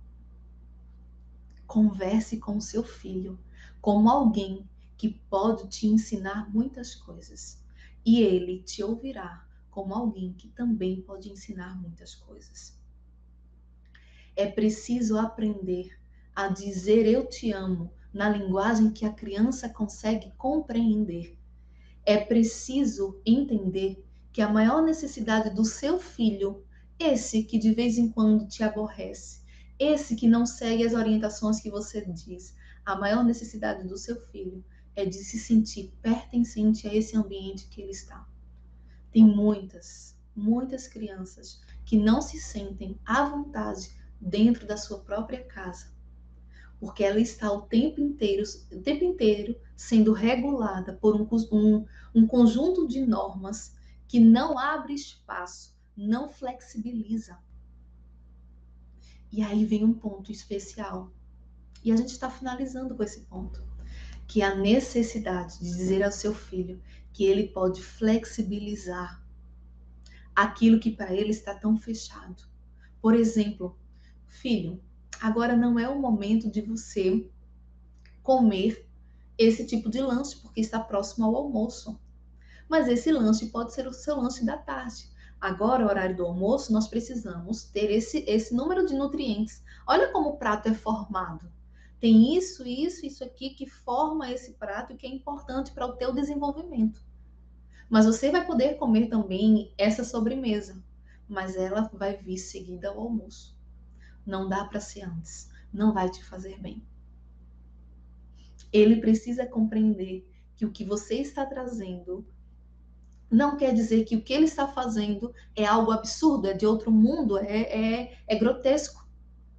[1.66, 3.38] Converse com o seu filho
[3.80, 4.68] como alguém
[4.98, 7.58] que pode te ensinar muitas coisas.
[8.04, 12.78] E ele te ouvirá como alguém que também pode ensinar muitas coisas.
[14.34, 15.98] É preciso aprender
[16.34, 21.38] a dizer eu te amo na linguagem que a criança consegue compreender.
[22.02, 24.02] É preciso entender
[24.32, 26.64] que a maior necessidade do seu filho,
[26.98, 29.42] esse que de vez em quando te aborrece,
[29.78, 34.64] esse que não segue as orientações que você diz, a maior necessidade do seu filho
[34.94, 38.26] é de se sentir pertencente a esse ambiente que ele está.
[39.12, 45.94] Tem muitas, muitas crianças que não se sentem à vontade dentro da sua própria casa,
[46.78, 51.84] porque ela está o tempo inteiro, o tempo inteiro sendo regulada por um, um,
[52.14, 53.74] um conjunto de normas
[54.06, 57.38] que não abre espaço, não flexibiliza.
[59.32, 61.10] E aí vem um ponto especial.
[61.82, 63.62] E a gente está finalizando com esse ponto,
[64.26, 66.80] que é a necessidade de dizer ao seu filho
[67.12, 69.24] que ele pode flexibilizar
[70.34, 72.44] aquilo que para ele está tão fechado.
[73.00, 73.78] Por exemplo,
[74.26, 74.80] filho,
[75.20, 77.28] agora não é o momento de você
[78.22, 78.86] comer
[79.38, 81.98] esse tipo de lanche porque está próximo ao almoço.
[82.68, 85.08] Mas esse lanche pode ser o seu lanche da tarde.
[85.40, 89.62] Agora, horário do almoço, nós precisamos ter esse, esse número de nutrientes.
[89.86, 91.50] Olha como o prato é formado.
[92.00, 95.92] Tem isso, isso, isso aqui que forma esse prato e que é importante para o
[95.92, 97.00] teu desenvolvimento.
[97.88, 100.82] Mas você vai poder comer também essa sobremesa,
[101.28, 103.55] mas ela vai vir seguida ao almoço.
[104.26, 106.82] Não dá para ser antes, não vai te fazer bem.
[108.72, 112.26] Ele precisa compreender que o que você está trazendo
[113.30, 116.90] não quer dizer que o que ele está fazendo é algo absurdo, é de outro
[116.90, 119.06] mundo, é, é, é grotesco.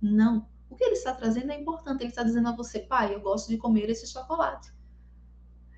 [0.01, 0.47] Não.
[0.69, 2.01] O que ele está trazendo é importante.
[2.01, 4.71] Ele está dizendo a você, pai, eu gosto de comer esse chocolate.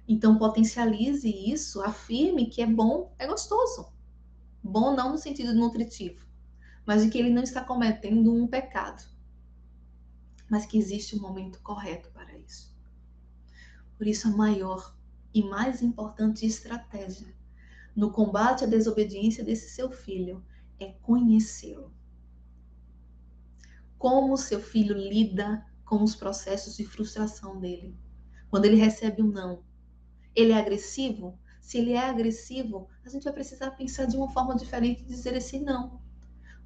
[0.08, 3.92] Então potencialize isso, afirme que é bom, é gostoso.
[4.64, 6.26] Bom não no sentido nutritivo,
[6.90, 9.08] mas de que ele não está cometendo um pecado.
[10.50, 12.76] Mas que existe um momento correto para isso.
[13.96, 14.98] Por isso a maior
[15.32, 17.32] e mais importante estratégia
[17.96, 20.44] no combate à desobediência desse seu filho
[20.80, 21.94] é conhecê-lo.
[23.96, 27.96] Como o seu filho lida com os processos de frustração dele.
[28.50, 29.64] Quando ele recebe um não,
[30.36, 31.38] ele é agressivo?
[31.62, 35.36] Se ele é agressivo, a gente vai precisar pensar de uma forma diferente de dizer
[35.36, 36.09] esse não.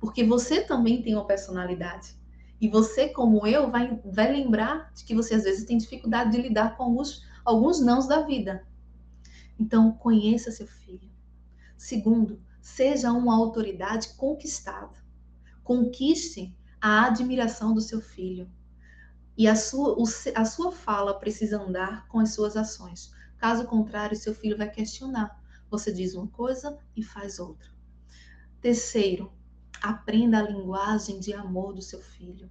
[0.03, 2.13] Porque você também tem uma personalidade.
[2.59, 6.41] E você, como eu, vai, vai lembrar de que você às vezes tem dificuldade de
[6.41, 8.67] lidar com alguns, alguns nãos da vida.
[9.57, 11.09] Então, conheça seu filho.
[11.77, 14.93] Segundo, seja uma autoridade conquistada.
[15.63, 18.51] Conquiste a admiração do seu filho.
[19.37, 19.95] E a sua,
[20.35, 23.13] a sua fala precisa andar com as suas ações.
[23.37, 25.41] Caso contrário, seu filho vai questionar.
[25.71, 27.69] Você diz uma coisa e faz outra.
[28.59, 29.31] Terceiro,
[29.83, 32.49] aprenda a linguagem de amor do seu filho.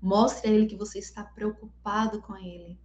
[0.00, 2.78] Mostre a ele que você está preocupado com ele.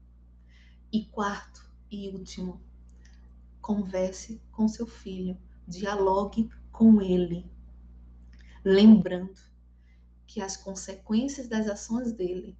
[0.91, 2.61] E quarto e último,
[3.61, 7.51] converse com seu filho, dialogue com ele,
[8.63, 9.39] lembrando
[10.25, 12.57] que as consequências das ações dele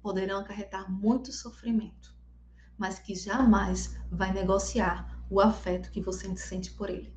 [0.00, 2.16] poderão acarretar muito sofrimento
[2.78, 7.15] mas que jamais vai negociar o afeto que você sente por ele.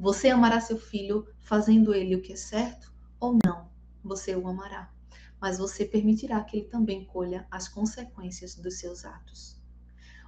[0.00, 3.68] Você amará seu filho fazendo ele o que é certo ou não?
[4.04, 4.94] Você o amará,
[5.40, 9.60] mas você permitirá que ele também colha as consequências dos seus atos.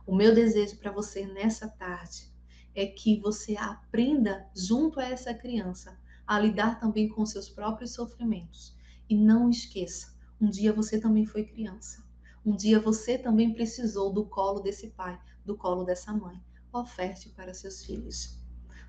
[0.05, 2.29] O meu desejo para você nessa tarde
[2.75, 8.77] é que você aprenda junto a essa criança a lidar também com seus próprios sofrimentos.
[9.09, 12.03] E não esqueça, um dia você também foi criança.
[12.45, 16.43] Um dia você também precisou do colo desse pai, do colo dessa mãe.
[16.73, 18.40] Oferte para seus filhos.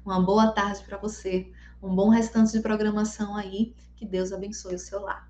[0.05, 3.75] Uma boa tarde para você, um bom restante de programação aí.
[3.95, 5.29] Que Deus abençoe o seu lar.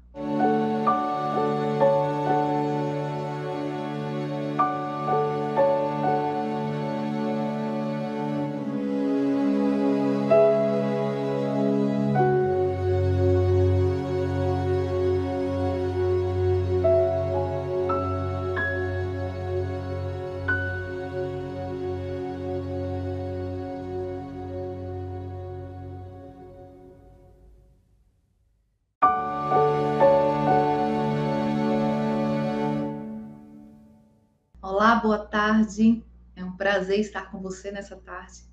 [35.12, 36.02] Boa tarde.
[36.38, 38.46] É um prazer estar com você nessa tarde.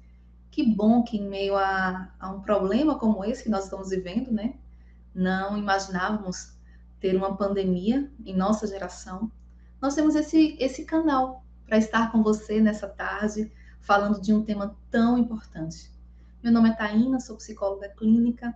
[0.51, 4.33] Que bom que, em meio a, a, um problema como esse que nós estamos vivendo,
[4.33, 4.55] né?
[5.15, 6.59] Não imaginávamos
[6.99, 9.31] ter uma pandemia em nossa geração.
[9.81, 14.77] Nós temos esse, esse canal para estar com você nessa tarde, falando de um tema
[14.91, 15.93] tão importante.
[16.43, 18.53] Meu nome é Taina, sou psicóloga clínica,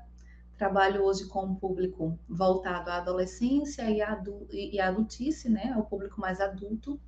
[0.59, 5.73] trabalho hoje com um público voltado à adolescência e, e adultice, né?
[5.79, 7.01] O público mais adulto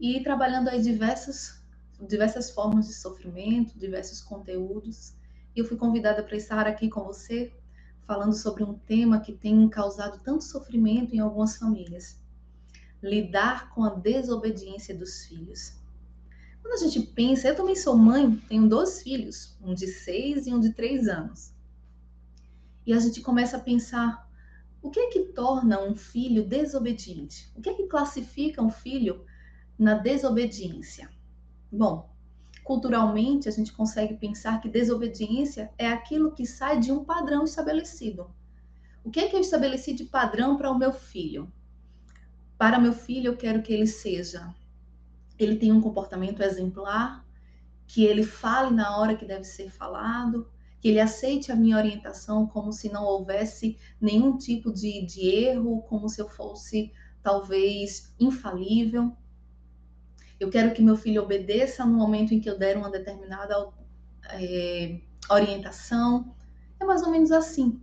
[0.00, 1.62] e trabalhando aí diversas,
[2.00, 5.12] diversas formas de sofrimento, diversos conteúdos.
[5.54, 7.52] E eu fui convidada para estar aqui com você
[8.06, 12.18] falando sobre um tema que tem causado tanto sofrimento em algumas famílias:
[13.02, 15.78] lidar com a desobediência dos filhos.
[16.62, 20.54] Quando a gente pensa, eu também sou mãe, tenho dois filhos, um de seis e
[20.54, 21.52] um de três anos.
[22.86, 24.30] E a gente começa a pensar:
[24.80, 27.52] o que é que torna um filho desobediente?
[27.54, 29.24] O que é que classifica um filho
[29.80, 31.08] na desobediência?
[31.72, 32.10] Bom,
[32.62, 38.30] culturalmente a gente consegue pensar que desobediência é aquilo que sai de um padrão estabelecido.
[39.02, 41.50] O que é que eu estabeleci de padrão para o meu filho?
[42.58, 44.54] Para meu filho, eu quero que ele seja,
[45.38, 47.24] ele tenha um comportamento exemplar,
[47.86, 50.46] que ele fale na hora que deve ser falado,
[50.78, 55.80] que ele aceite a minha orientação como se não houvesse nenhum tipo de, de erro,
[55.88, 59.16] como se eu fosse talvez infalível.
[60.40, 63.68] Eu quero que meu filho obedeça no momento em que eu der uma determinada
[64.30, 64.98] é,
[65.30, 66.34] orientação.
[66.80, 67.78] É mais ou menos assim.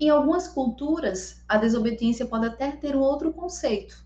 [0.00, 4.04] Em algumas culturas, a desobediência pode até ter um outro conceito.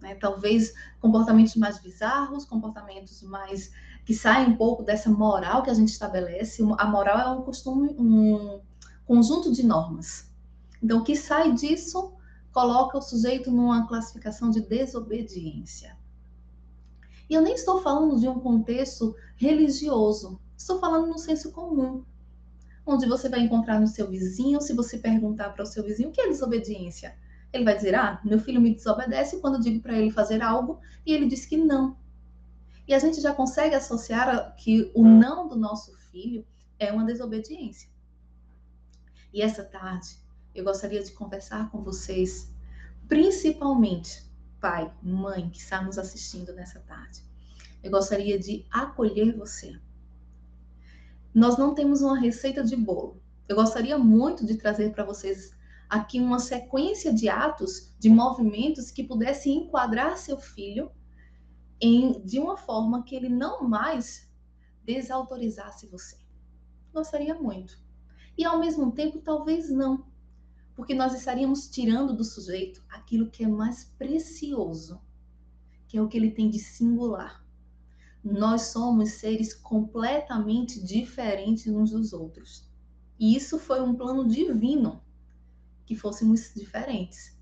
[0.00, 0.16] Né?
[0.16, 3.70] Talvez comportamentos mais bizarros, comportamentos mais
[4.04, 6.60] que saem um pouco dessa moral que a gente estabelece.
[6.76, 8.60] A moral é um costume, um
[9.04, 10.28] conjunto de normas.
[10.82, 12.14] Então, o que sai disso
[12.50, 15.96] coloca o sujeito numa classificação de desobediência.
[17.32, 22.04] E eu nem estou falando de um contexto religioso, estou falando no senso comum,
[22.84, 26.12] onde você vai encontrar no seu vizinho, se você perguntar para o seu vizinho o
[26.12, 27.16] que é desobediência,
[27.50, 30.78] ele vai dizer: Ah, meu filho me desobedece quando eu digo para ele fazer algo
[31.06, 31.96] e ele diz que não.
[32.86, 36.44] E a gente já consegue associar que o não do nosso filho
[36.78, 37.88] é uma desobediência.
[39.32, 40.18] E essa tarde
[40.54, 42.52] eu gostaria de conversar com vocês,
[43.08, 44.30] principalmente
[44.62, 47.20] pai, mãe que está nos assistindo nessa tarde.
[47.82, 49.76] Eu gostaria de acolher você.
[51.34, 53.20] Nós não temos uma receita de bolo.
[53.48, 55.52] Eu gostaria muito de trazer para vocês
[55.90, 60.92] aqui uma sequência de atos, de movimentos que pudesse enquadrar seu filho
[61.80, 64.30] em, de uma forma que ele não mais
[64.84, 66.16] desautorizasse você.
[66.94, 67.76] Gostaria muito.
[68.38, 70.06] E ao mesmo tempo, talvez não
[70.74, 75.00] porque nós estaríamos tirando do sujeito aquilo que é mais precioso,
[75.86, 77.44] que é o que ele tem de singular.
[78.24, 82.70] Nós somos seres completamente diferentes uns dos outros.
[83.18, 85.02] E isso foi um plano divino
[85.84, 87.36] que fôssemos diferentes.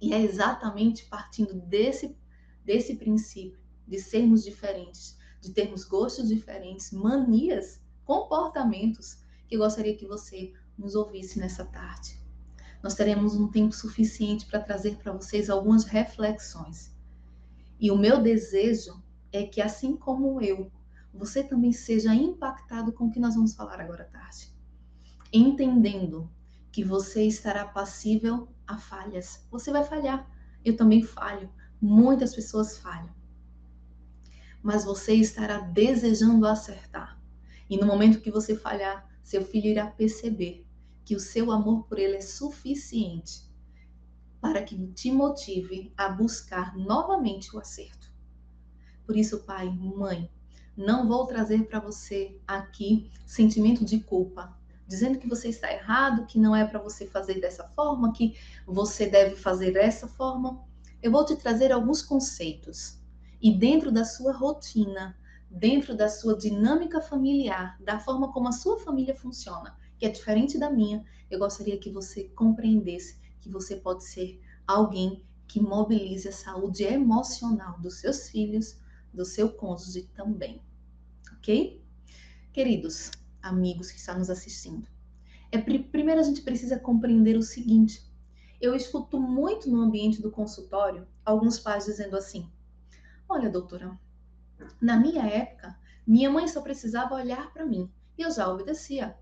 [0.00, 2.16] E é exatamente partindo desse,
[2.64, 10.06] desse princípio de sermos diferentes, de termos gostos diferentes, manias, comportamentos, que eu gostaria que
[10.06, 12.18] você nos ouvisse nessa tarde.
[12.82, 16.90] Nós teremos um tempo suficiente para trazer para vocês algumas reflexões.
[17.78, 20.72] E o meu desejo é que, assim como eu,
[21.12, 24.50] você também seja impactado com o que nós vamos falar agora à tarde.
[25.30, 26.30] Entendendo
[26.72, 29.46] que você estará passível a falhas.
[29.50, 30.28] Você vai falhar.
[30.64, 31.50] Eu também falho.
[31.80, 33.10] Muitas pessoas falham.
[34.62, 37.20] Mas você estará desejando acertar.
[37.68, 40.66] E no momento que você falhar, seu filho irá perceber
[41.10, 43.42] que o seu amor por ele é suficiente
[44.40, 48.12] para que te motive a buscar novamente o acerto.
[49.04, 50.30] Por isso, pai, mãe,
[50.76, 54.56] não vou trazer para você aqui sentimento de culpa,
[54.86, 59.08] dizendo que você está errado, que não é para você fazer dessa forma, que você
[59.08, 60.64] deve fazer dessa forma.
[61.02, 63.00] Eu vou te trazer alguns conceitos
[63.42, 65.18] e dentro da sua rotina,
[65.50, 70.58] dentro da sua dinâmica familiar, da forma como a sua família funciona, que é diferente
[70.58, 76.32] da minha, eu gostaria que você compreendesse que você pode ser alguém que mobilize a
[76.32, 78.80] saúde emocional dos seus filhos,
[79.12, 80.62] do seu cônjuge também.
[81.34, 81.84] Ok?
[82.50, 83.10] Queridos
[83.42, 84.88] amigos que estão nos assistindo,
[85.52, 88.02] é, primeiro a gente precisa compreender o seguinte:
[88.58, 92.50] eu escuto muito no ambiente do consultório alguns pais dizendo assim:
[93.28, 94.00] Olha, doutora,
[94.80, 99.14] na minha época, minha mãe só precisava olhar para mim e eu já obedecia.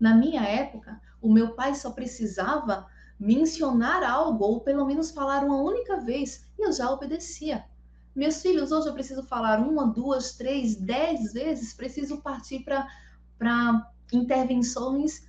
[0.00, 2.86] Na minha época, o meu pai só precisava
[3.18, 7.66] mencionar algo ou pelo menos falar uma única vez e eu já obedecia.
[8.14, 15.28] Meus filhos, hoje eu preciso falar uma, duas, três, dez vezes, preciso partir para intervenções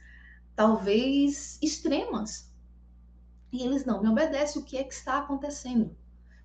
[0.56, 2.52] talvez extremas.
[3.52, 4.62] E eles não me obedecem.
[4.62, 5.96] O que é que está acontecendo?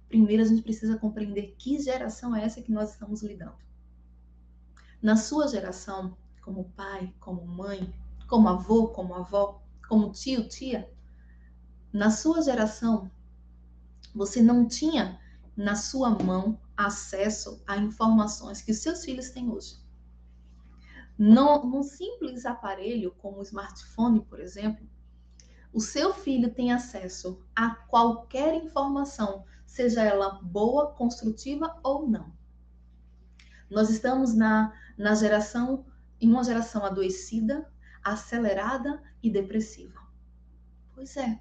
[0.09, 3.57] Primeiro, a gente precisa compreender que geração é essa que nós estamos lidando.
[5.01, 7.93] Na sua geração, como pai, como mãe,
[8.27, 10.91] como avô, como avó, como tio, tia,
[11.93, 13.11] na sua geração,
[14.15, 15.19] você não tinha
[15.57, 19.79] na sua mão acesso a informações que seus filhos têm hoje.
[21.19, 24.87] num simples aparelho como o smartphone, por exemplo,
[25.73, 32.33] o seu filho tem acesso a qualquer informação, seja ela boa, construtiva ou não.
[33.71, 35.85] Nós estamos na, na geração,
[36.21, 37.71] em uma geração adoecida,
[38.13, 40.01] acelerada e depressiva.
[40.95, 41.41] Pois é.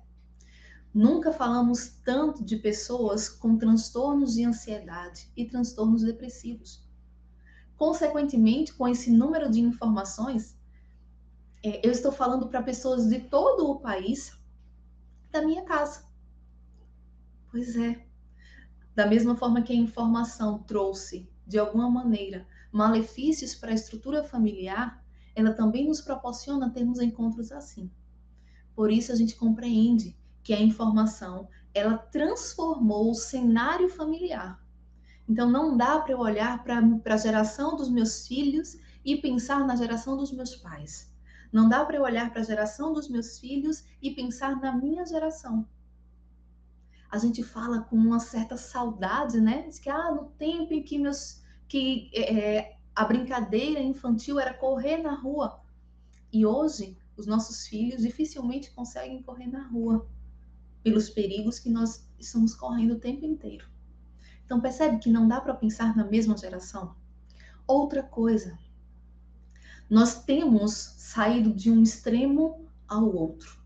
[0.94, 6.86] Nunca falamos tanto de pessoas com transtornos de ansiedade e transtornos depressivos.
[7.76, 10.58] Consequentemente, com esse número de informações,
[11.62, 14.38] é, eu estou falando para pessoas de todo o país
[15.32, 16.06] da minha casa.
[17.52, 18.06] Pois é.
[18.96, 25.05] Da mesma forma que a informação trouxe, de alguma maneira, malefícios para a estrutura familiar,
[25.36, 27.92] ela também nos proporciona termos encontros assim.
[28.76, 34.64] Por isso a gente compreende que a informação ela transformou o cenário familiar.
[35.28, 36.80] Então não dá para eu olhar para
[37.14, 41.14] a geração dos meus filhos e pensar na geração dos meus pais.
[41.52, 45.06] Não dá para eu olhar para a geração dos meus filhos e pensar na minha
[45.06, 45.68] geração.
[47.10, 49.64] A gente fala com uma certa saudade, né?
[49.64, 54.98] Diz que ah, no tempo em que meus que é, a brincadeira infantil era correr
[54.98, 55.60] na rua.
[56.32, 60.08] E hoje os nossos filhos dificilmente conseguem correr na rua
[60.82, 63.68] pelos perigos que nós estamos correndo o tempo inteiro.
[64.46, 66.96] Então percebe que não dá para pensar na mesma geração?
[67.68, 68.58] Outra coisa,
[69.90, 73.60] nós temos saído de um extremo ao outro.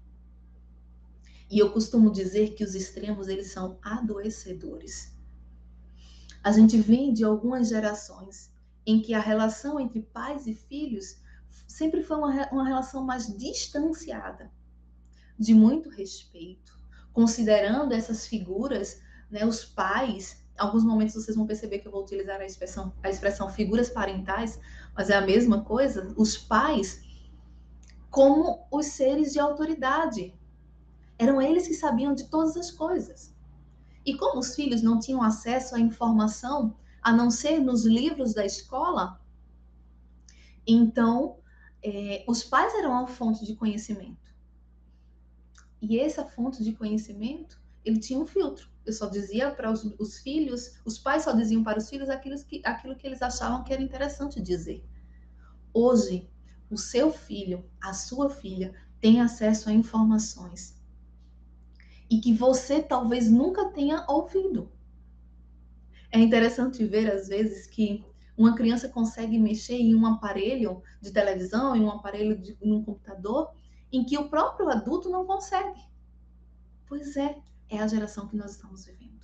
[1.51, 5.13] E eu costumo dizer que os extremos eles são adoecedores.
[6.43, 8.49] A gente vem de algumas gerações
[8.85, 11.21] em que a relação entre pais e filhos
[11.67, 14.51] sempre foi uma, uma relação mais distanciada,
[15.37, 16.77] de muito respeito,
[17.13, 22.39] considerando essas figuras, né, os pais alguns momentos vocês vão perceber que eu vou utilizar
[22.39, 24.59] a expressão, a expressão figuras parentais,
[24.93, 27.01] mas é a mesma coisa, os pais
[28.09, 30.33] como os seres de autoridade.
[31.17, 33.33] Eram eles que sabiam de todas as coisas.
[34.05, 38.45] E como os filhos não tinham acesso à informação, a não ser nos livros da
[38.45, 39.19] escola,
[40.65, 41.37] então
[41.83, 44.29] é, os pais eram a fonte de conhecimento.
[45.81, 48.69] E essa fonte de conhecimento, ele tinha um filtro.
[48.85, 52.35] Eu só dizia para os, os, filhos, os pais só diziam para os filhos aquilo
[52.43, 54.83] que, aquilo que eles achavam que era interessante dizer.
[55.73, 56.29] Hoje,
[56.69, 60.79] o seu filho, a sua filha, tem acesso a informações
[62.09, 64.71] e que você talvez nunca tenha ouvido.
[66.11, 68.03] É interessante ver, às vezes, que
[68.35, 73.51] uma criança consegue mexer em um aparelho de televisão, em um aparelho de um computador,
[73.91, 75.79] em que o próprio adulto não consegue.
[76.87, 77.37] Pois é,
[77.69, 79.19] é a geração que nós estamos vivendo.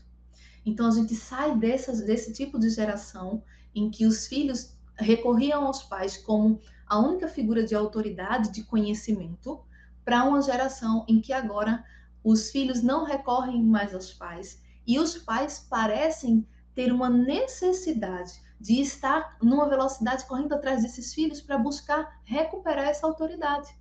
[0.65, 5.83] Então a gente sai dessas, desse tipo de geração em que os filhos recorriam aos
[5.83, 9.63] pais como a única figura de autoridade, de conhecimento,
[10.03, 11.83] para uma geração em que agora
[12.23, 16.45] os filhos não recorrem mais aos pais e os pais parecem
[16.75, 23.07] ter uma necessidade de estar numa velocidade correndo atrás desses filhos para buscar recuperar essa
[23.07, 23.75] autoridade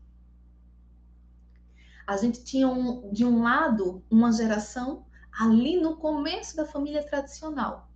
[2.06, 7.90] a gente tinha um, de um lado uma geração ali no começo da família tradicional.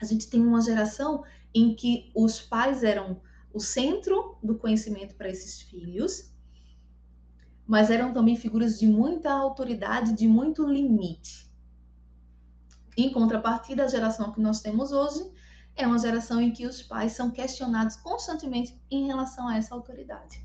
[0.00, 1.24] A gente tem uma geração
[1.54, 3.20] em que os pais eram
[3.52, 6.32] o centro do conhecimento para esses filhos,
[7.66, 11.47] mas eram também figuras de muita autoridade, de muito limite.
[12.98, 15.24] Em contrapartida, a geração que nós temos hoje
[15.76, 20.44] é uma geração em que os pais são questionados constantemente em relação a essa autoridade.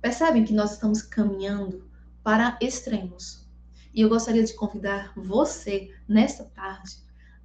[0.00, 1.88] Percebem que nós estamos caminhando
[2.24, 3.48] para extremos.
[3.94, 6.96] E eu gostaria de convidar você, nesta tarde,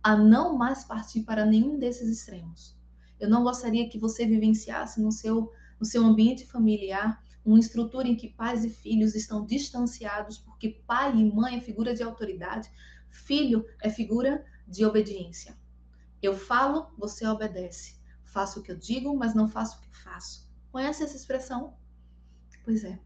[0.02, 2.76] a não mais partir para nenhum desses extremos.
[3.20, 8.16] Eu não gostaria que você vivenciasse no seu, no seu ambiente familiar uma estrutura em
[8.16, 12.72] que pais e filhos estão distanciados, porque pai e mãe é figura de autoridade,
[13.10, 15.58] filho é figura de obediência.
[16.22, 17.96] Eu falo, você obedece.
[18.24, 20.50] Faço o que eu digo, mas não faço o que faço.
[20.72, 21.76] Conhece essa expressão?
[22.64, 23.00] Pois é.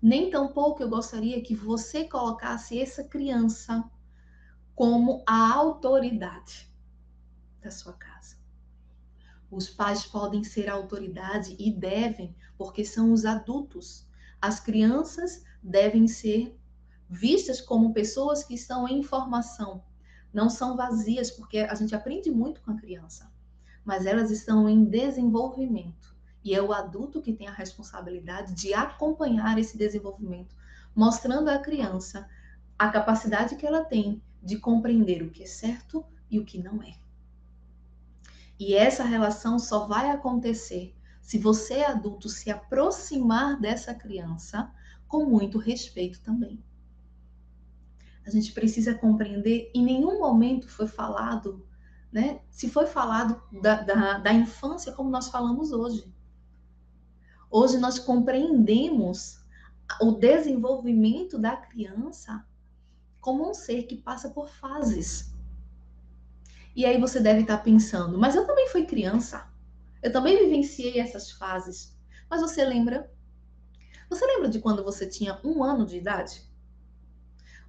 [0.00, 3.88] Nem tampouco eu gostaria que você colocasse essa criança
[4.74, 6.72] como a autoridade
[7.60, 8.36] da sua casa.
[9.50, 14.08] Os pais podem ser autoridade e devem, porque são os adultos.
[14.40, 16.58] As crianças devem ser
[17.12, 19.84] vistas como pessoas que estão em formação,
[20.32, 23.30] não são vazias, porque a gente aprende muito com a criança,
[23.84, 26.16] mas elas estão em desenvolvimento.
[26.42, 30.56] E é o adulto que tem a responsabilidade de acompanhar esse desenvolvimento,
[30.96, 32.26] mostrando à criança
[32.78, 36.82] a capacidade que ela tem de compreender o que é certo e o que não
[36.82, 36.94] é.
[38.58, 44.72] E essa relação só vai acontecer se você, adulto, se aproximar dessa criança
[45.06, 46.58] com muito respeito também.
[48.26, 51.66] A gente precisa compreender, em nenhum momento foi falado,
[52.12, 52.40] né?
[52.50, 56.12] Se foi falado da, da, da infância como nós falamos hoje.
[57.50, 59.44] Hoje nós compreendemos
[60.00, 62.46] o desenvolvimento da criança
[63.20, 65.32] como um ser que passa por fases.
[66.74, 69.50] E aí você deve estar pensando, mas eu também fui criança.
[70.02, 71.96] Eu também vivenciei essas fases.
[72.30, 73.10] Mas você lembra?
[74.08, 76.50] Você lembra de quando você tinha um ano de idade?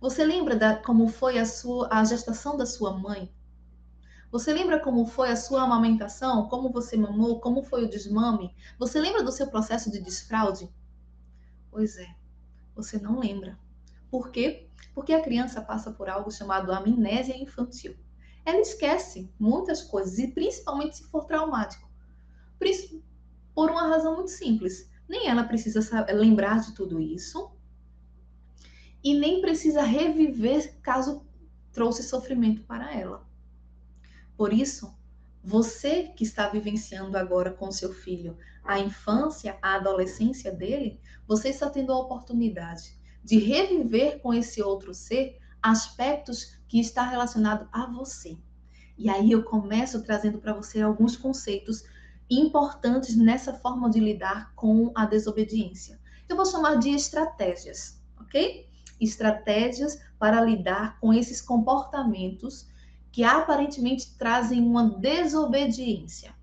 [0.03, 3.33] Você lembra da, como foi a sua a gestação da sua mãe?
[4.29, 6.49] Você lembra como foi a sua amamentação?
[6.49, 7.39] Como você mamou?
[7.39, 8.53] Como foi o desmame?
[8.77, 10.69] Você lembra do seu processo de desfraude?
[11.71, 12.13] Pois é,
[12.75, 13.57] você não lembra.
[14.11, 14.67] Por quê?
[14.93, 17.95] Porque a criança passa por algo chamado amnésia infantil.
[18.43, 21.89] Ela esquece muitas coisas, e principalmente se for traumático.
[23.55, 24.91] Por uma razão muito simples.
[25.07, 25.79] Nem ela precisa
[26.11, 27.52] lembrar de tudo isso,
[29.03, 31.25] e nem precisa reviver caso
[31.71, 33.27] trouxe sofrimento para ela.
[34.37, 34.95] Por isso,
[35.43, 41.69] você que está vivenciando agora com seu filho a infância, a adolescência dele, você está
[41.69, 48.37] tendo a oportunidade de reviver com esse outro ser aspectos que está relacionado a você.
[48.97, 51.83] E aí eu começo trazendo para você alguns conceitos
[52.29, 55.99] importantes nessa forma de lidar com a desobediência.
[56.27, 58.67] Eu vou chamar de estratégias, ok?
[59.03, 62.67] Estratégias para lidar com esses comportamentos
[63.11, 66.33] que aparentemente trazem uma desobediência.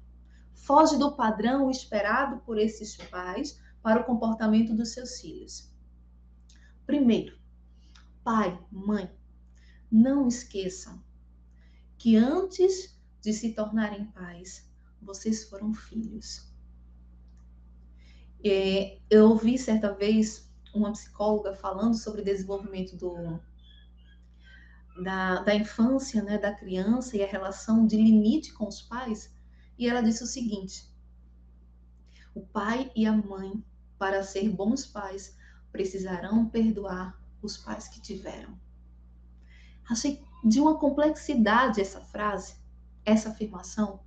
[0.53, 5.73] Foge do padrão esperado por esses pais para o comportamento dos seus filhos.
[6.87, 7.37] Primeiro,
[8.23, 9.11] pai, mãe,
[9.91, 11.03] não esqueçam
[11.99, 14.71] que antes de se tornarem pais,
[15.03, 16.49] vocês foram filhos.
[18.45, 23.41] É, eu ouvi certa vez uma psicóloga falando sobre desenvolvimento do,
[25.03, 29.35] da, da infância, né, da criança e a relação de limite com os pais,
[29.79, 30.89] e ela disse o seguinte:
[32.35, 33.65] o pai e a mãe,
[33.99, 35.37] para ser bons pais,
[35.73, 38.59] precisarão perdoar os pais que tiveram.
[39.89, 42.57] Achei de uma complexidade essa frase,
[43.05, 44.01] essa afirmação,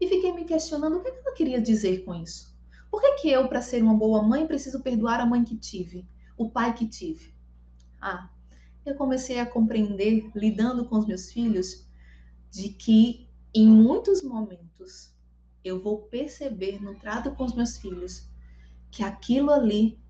[0.00, 2.49] e fiquei me questionando o que ela queria dizer com isso.
[2.90, 6.08] Por que, que eu, para ser uma boa mãe, preciso perdoar a mãe que tive,
[6.36, 7.34] o pai que tive?
[8.00, 8.28] Ah,
[8.84, 11.86] eu comecei a compreender, lidando com os meus filhos,
[12.50, 15.14] de que em muitos momentos
[15.62, 18.28] eu vou perceber no trato com os meus filhos
[18.90, 20.00] que aquilo ali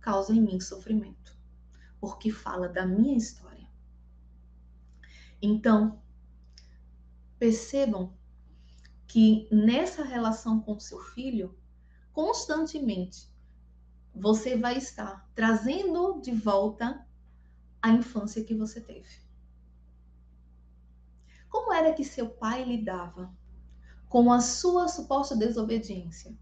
[0.00, 1.36] causa em mim sofrimento,
[2.00, 3.68] porque fala da minha história.
[5.42, 6.00] Então,
[7.38, 8.14] percebam
[9.06, 11.58] que nessa relação com seu filho,
[12.12, 13.28] constantemente
[14.14, 17.06] você vai estar trazendo de volta
[17.80, 19.08] a infância que você teve.
[21.48, 23.32] Como era que seu pai lidava
[24.08, 26.36] com a sua suposta desobediência?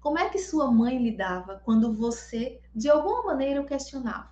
[0.00, 4.30] Como é que sua mãe lidava quando você, de alguma maneira, o questionava?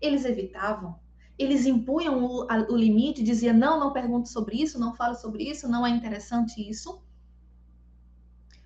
[0.00, 0.98] Eles evitavam?
[1.38, 5.44] Eles impunham o, a, o limite, diziam: não, não pergunte sobre isso, não fale sobre
[5.44, 7.02] isso, não é interessante isso?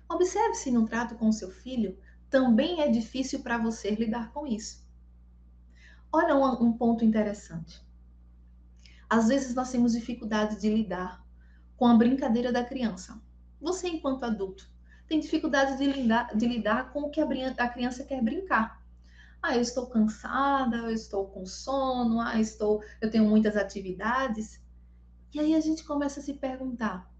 [0.09, 1.97] Observe se no trato com seu filho
[2.29, 4.85] também é difícil para você lidar com isso.
[6.11, 7.83] Olha um, um ponto interessante.
[9.09, 11.23] Às vezes nós temos dificuldade de lidar
[11.77, 13.19] com a brincadeira da criança.
[13.61, 14.69] Você, enquanto adulto,
[15.07, 18.83] tem dificuldade de lidar, de lidar com o que a criança quer brincar.
[19.41, 24.59] Ah, eu estou cansada, eu estou com sono, ah, estou, eu tenho muitas atividades.
[25.33, 27.11] E aí a gente começa a se perguntar: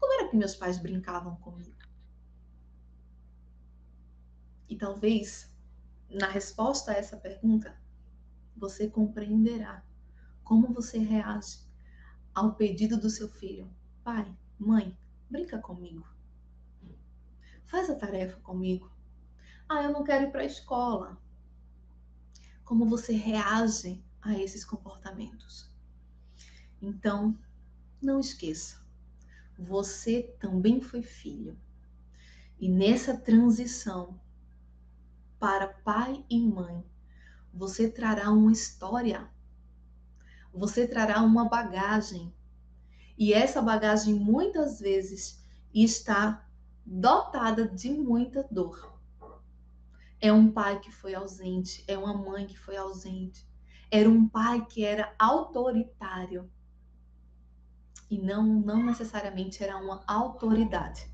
[0.00, 1.78] como era que meus pais brincavam comigo?
[4.68, 5.54] E talvez,
[6.08, 7.78] na resposta a essa pergunta,
[8.56, 9.84] você compreenderá
[10.42, 11.60] como você reage
[12.34, 13.70] ao pedido do seu filho:
[14.02, 14.98] pai, mãe,
[15.28, 16.08] brinca comigo.
[17.66, 18.90] Faz a tarefa comigo.
[19.68, 21.20] Ah, eu não quero ir para a escola.
[22.64, 25.70] Como você reage a esses comportamentos?
[26.82, 27.38] Então,
[28.02, 28.79] não esqueça,
[29.60, 31.56] você também foi filho.
[32.58, 34.18] E nessa transição
[35.38, 36.82] para pai e mãe,
[37.52, 39.28] você trará uma história,
[40.52, 42.32] você trará uma bagagem.
[43.18, 45.44] E essa bagagem muitas vezes
[45.74, 46.46] está
[46.84, 48.98] dotada de muita dor.
[50.20, 53.46] É um pai que foi ausente, é uma mãe que foi ausente.
[53.90, 56.50] Era um pai que era autoritário
[58.10, 61.10] e não, não necessariamente era uma autoridade.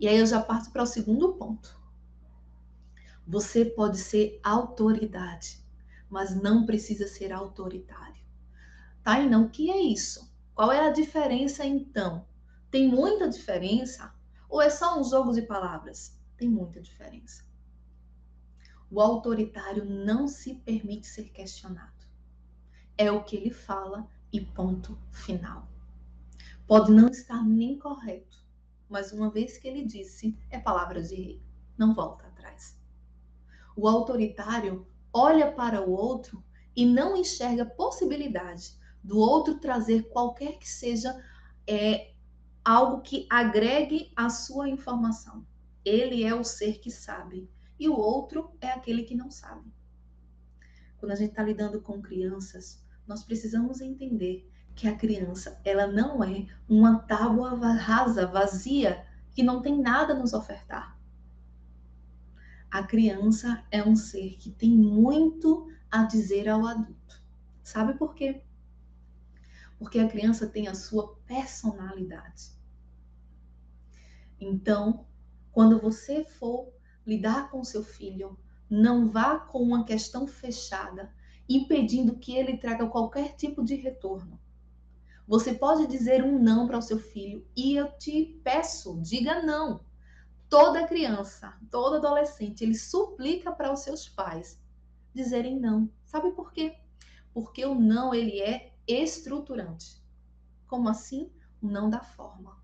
[0.00, 1.78] E aí eu já parto para o segundo ponto.
[3.26, 5.62] Você pode ser autoridade,
[6.10, 8.22] mas não precisa ser autoritário.
[9.02, 10.32] Tá, e não, o que é isso?
[10.54, 12.26] Qual é a diferença então?
[12.70, 14.14] Tem muita diferença?
[14.48, 16.18] Ou é só um jogo de palavras?
[16.36, 17.44] Tem muita diferença.
[18.90, 22.06] O autoritário não se permite ser questionado.
[22.98, 25.68] É o que ele fala e ponto final.
[26.66, 28.42] Pode não estar nem correto,
[28.88, 31.42] mas uma vez que ele disse, é palavra de rei,
[31.76, 32.78] não volta atrás.
[33.76, 36.42] O autoritário olha para o outro
[36.74, 41.22] e não enxerga possibilidade do outro trazer qualquer que seja
[41.66, 42.12] é,
[42.64, 45.46] algo que agregue a sua informação.
[45.84, 49.70] Ele é o ser que sabe e o outro é aquele que não sabe.
[50.98, 56.22] Quando a gente está lidando com crianças, nós precisamos entender que a criança ela não
[56.24, 60.98] é uma tábua rasa, vazia, que não tem nada a nos ofertar.
[62.70, 67.22] A criança é um ser que tem muito a dizer ao adulto.
[67.62, 68.42] Sabe por quê?
[69.78, 72.52] Porque a criança tem a sua personalidade.
[74.40, 75.06] Então,
[75.52, 76.72] quando você for
[77.06, 78.38] lidar com seu filho,
[78.70, 81.12] não vá com uma questão fechada,
[81.56, 84.40] impedindo que ele traga qualquer tipo de retorno.
[85.26, 89.84] Você pode dizer um não para o seu filho e eu te peço, diga não.
[90.48, 94.60] Toda criança, todo adolescente, ele suplica para os seus pais
[95.14, 95.90] dizerem não.
[96.04, 96.76] Sabe por quê?
[97.32, 100.02] Porque o não ele é estruturante.
[100.66, 101.30] Como assim?
[101.60, 102.62] O não da forma.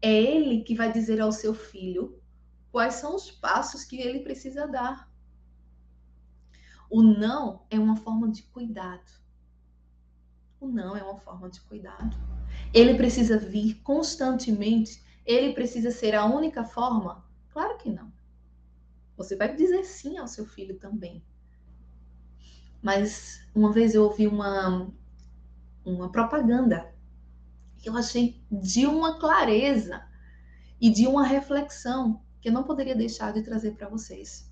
[0.00, 2.18] É ele que vai dizer ao seu filho
[2.72, 5.09] quais são os passos que ele precisa dar.
[6.90, 9.12] O não é uma forma de cuidado.
[10.60, 12.16] O não é uma forma de cuidado.
[12.74, 15.02] Ele precisa vir constantemente?
[15.24, 17.24] Ele precisa ser a única forma?
[17.50, 18.12] Claro que não.
[19.16, 21.22] Você vai dizer sim ao seu filho também.
[22.82, 24.90] Mas uma vez eu ouvi uma,
[25.84, 26.92] uma propaganda
[27.78, 30.02] que eu achei de uma clareza
[30.80, 34.50] e de uma reflexão que eu não poderia deixar de trazer para vocês.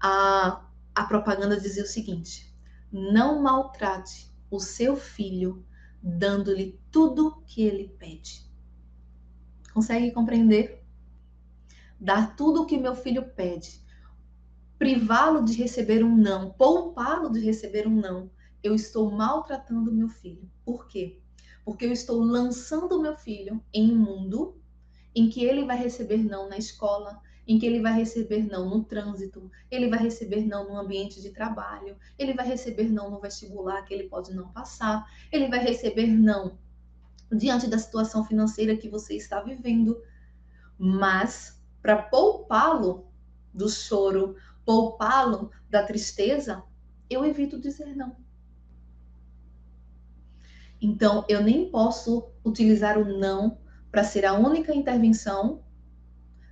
[0.00, 2.54] A, a propaganda dizia o seguinte:
[2.92, 5.66] não maltrate o seu filho,
[6.00, 8.48] dando-lhe tudo que ele pede.
[9.72, 10.84] Consegue compreender?
[11.98, 13.82] Dar tudo o que meu filho pede,
[14.78, 18.30] privá-lo de receber um não, poupá-lo de receber um não,
[18.62, 20.48] eu estou maltratando meu filho.
[20.64, 21.20] Por quê?
[21.64, 24.60] Porque eu estou lançando meu filho em um mundo
[25.14, 28.84] em que ele vai receber não na escola, em que ele vai receber não no
[28.84, 33.82] trânsito, ele vai receber não no ambiente de trabalho, ele vai receber não no vestibular
[33.82, 36.58] que ele pode não passar, ele vai receber não
[37.30, 40.00] diante da situação financeira que você está vivendo.
[40.78, 43.06] Mas para poupá-lo
[43.52, 46.62] do choro, poupá-lo da tristeza,
[47.10, 48.16] eu evito dizer não.
[50.80, 53.58] Então, eu nem posso utilizar o não
[53.90, 55.62] para ser a única intervenção.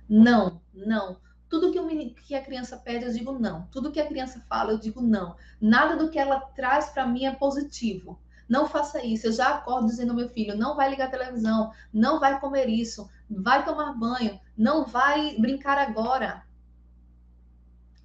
[0.09, 1.17] Não, não.
[1.47, 3.67] Tudo que, eu, que, a criança pede, eu digo não.
[3.67, 5.35] Tudo que a criança fala, eu digo não.
[5.61, 8.19] Nada do que ela traz para mim é positivo.
[8.49, 9.27] Não faça isso.
[9.27, 12.67] Eu já acordo dizendo ao meu filho: não vai ligar a televisão, não vai comer
[12.67, 16.43] isso, vai tomar banho, não vai brincar agora.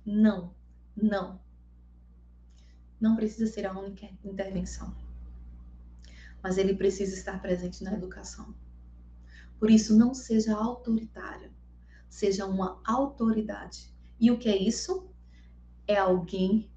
[0.04, 0.54] Não,
[0.96, 1.40] não.
[3.00, 4.94] Não precisa ser a única intervenção.
[6.42, 8.54] Mas ele precisa estar presente na educação.
[9.58, 11.57] Por isso, não seja autoritário
[12.08, 13.92] seja uma autoridade.
[14.18, 15.08] E o que é isso?
[15.86, 16.70] É alguém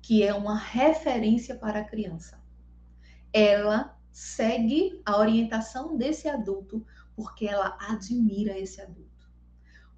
[0.00, 2.42] que é uma referência para a criança.
[3.32, 9.30] Ela segue a orientação desse adulto porque ela admira esse adulto.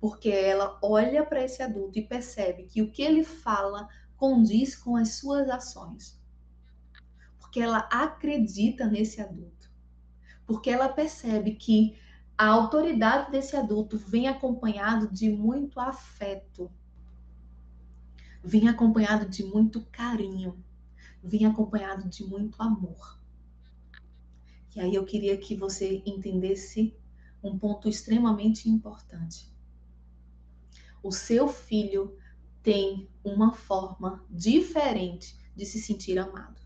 [0.01, 4.97] Porque ela olha para esse adulto e percebe que o que ele fala condiz com
[4.97, 6.21] as suas ações.
[7.39, 9.71] Porque ela acredita nesse adulto.
[10.47, 11.99] Porque ela percebe que
[12.37, 16.71] a autoridade desse adulto vem acompanhado de muito afeto,
[18.43, 20.63] vem acompanhado de muito carinho,
[21.23, 23.21] vem acompanhado de muito amor.
[24.75, 26.97] E aí eu queria que você entendesse
[27.43, 29.49] um ponto extremamente importante.
[31.03, 32.19] O seu filho
[32.63, 36.61] tem uma forma diferente de se sentir amado.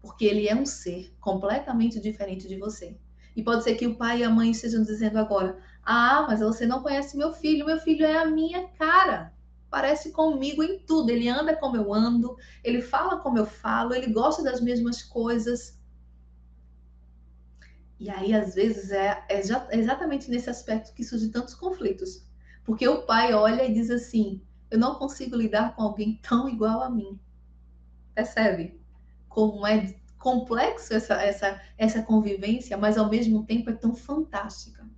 [0.00, 2.96] Porque ele é um ser completamente diferente de você.
[3.36, 6.66] E pode ser que o pai e a mãe estejam dizendo agora: Ah, mas você
[6.66, 9.32] não conhece meu filho, meu filho é a minha cara.
[9.70, 11.10] Parece comigo em tudo.
[11.10, 15.78] Ele anda como eu ando, ele fala como eu falo, ele gosta das mesmas coisas.
[18.00, 22.24] E aí, às vezes, é, é, é exatamente nesse aspecto que surgem tantos conflitos.
[22.64, 26.82] Porque o pai olha e diz assim: Eu não consigo lidar com alguém tão igual
[26.82, 27.20] a mim.
[28.14, 28.80] Percebe?
[29.28, 34.88] Como é complexo essa, essa, essa convivência, mas ao mesmo tempo é tão fantástica.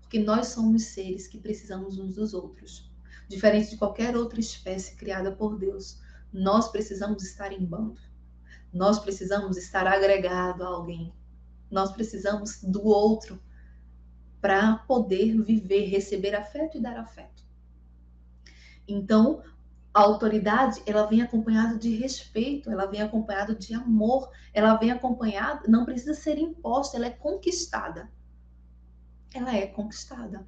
[0.00, 2.88] Porque nós somos seres que precisamos uns dos outros.
[3.28, 6.00] Diferente de qualquer outra espécie criada por Deus,
[6.32, 8.00] nós precisamos estar em bando.
[8.72, 11.12] Nós precisamos estar agregado a alguém
[11.74, 13.42] nós precisamos do outro
[14.40, 17.42] para poder viver, receber afeto e dar afeto.
[18.86, 19.42] Então,
[19.94, 25.68] a autoridade, ela vem acompanhada de respeito, ela vem acompanhada de amor, ela vem acompanhada,
[25.68, 28.10] não precisa ser imposta, ela é conquistada.
[29.32, 30.44] Ela é conquistada.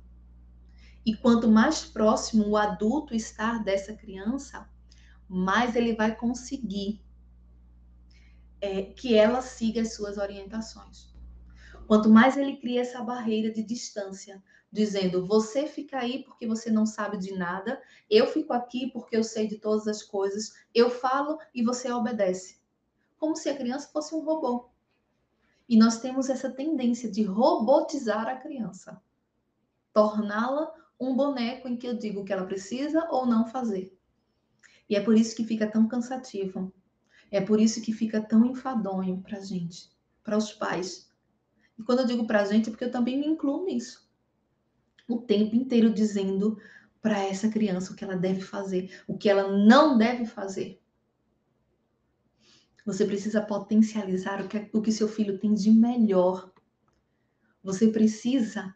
[1.05, 4.69] E quanto mais próximo o adulto está dessa criança,
[5.29, 7.01] mais ele vai conseguir
[8.61, 11.15] é, que ela siga as suas orientações.
[11.87, 14.43] Quanto mais ele cria essa barreira de distância,
[14.77, 19.25] dizendo você fica aí porque você não sabe de nada, eu fico aqui porque eu
[19.25, 22.61] sei de todas as coisas, eu falo e você obedece.
[23.17, 24.69] Como se a criança fosse um robô.
[25.69, 29.03] E nós temos essa tendência de robotizar a criança,
[29.93, 33.99] torná-la um boneco em que eu digo o que ela precisa ou não fazer.
[34.89, 36.73] E é por isso que fica tão cansativo.
[37.31, 39.91] É por isso que fica tão enfadonho para gente,
[40.23, 41.11] para os pais.
[41.77, 44.06] E quando eu digo para gente, é porque eu também me incluo nisso.
[45.09, 46.59] O tempo inteiro dizendo
[47.01, 50.81] para essa criança o que ela deve fazer, o que ela não deve fazer.
[52.85, 56.53] Você precisa potencializar o que, o que seu filho tem de melhor.
[57.63, 58.75] Você precisa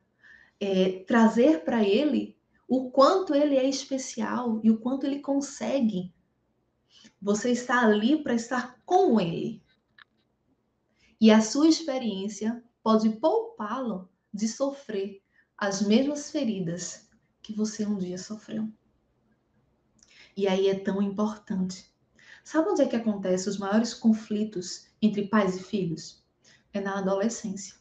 [0.59, 2.37] é, trazer para ele
[2.68, 6.12] o quanto ele é especial e o quanto ele consegue
[7.20, 9.62] você está ali para estar com ele.
[11.20, 15.22] E a sua experiência pode poupá-lo de sofrer
[15.61, 17.08] as mesmas feridas
[17.42, 18.68] que você um dia sofreu.
[20.36, 21.94] E aí é tão importante.
[22.42, 26.24] Sabe onde é que acontecem os maiores conflitos entre pais e filhos?
[26.72, 27.76] É na adolescência.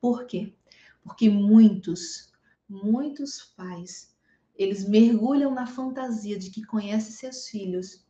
[0.00, 0.54] Por quê?
[1.02, 2.32] Porque muitos,
[2.68, 4.14] muitos pais,
[4.56, 8.04] eles mergulham na fantasia de que conhecem seus filhos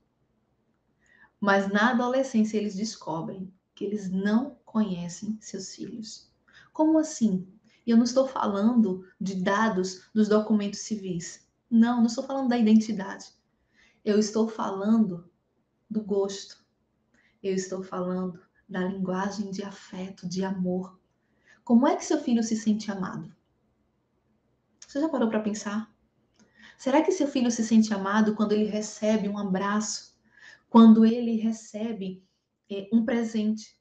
[1.40, 6.30] mas na adolescência eles descobrem que eles não conhecem seus filhos.
[6.70, 7.48] Como assim?
[7.90, 11.46] Eu não estou falando de dados dos documentos civis.
[11.70, 13.32] Não, não estou falando da identidade.
[14.04, 15.30] Eu estou falando
[15.88, 16.64] do gosto.
[17.42, 20.98] Eu estou falando da linguagem de afeto, de amor.
[21.64, 23.34] Como é que seu filho se sente amado?
[24.86, 25.92] Você já parou para pensar?
[26.76, 30.10] Será que seu filho se sente amado quando ele recebe um abraço
[30.70, 32.24] quando ele recebe
[32.70, 33.76] é, um presente,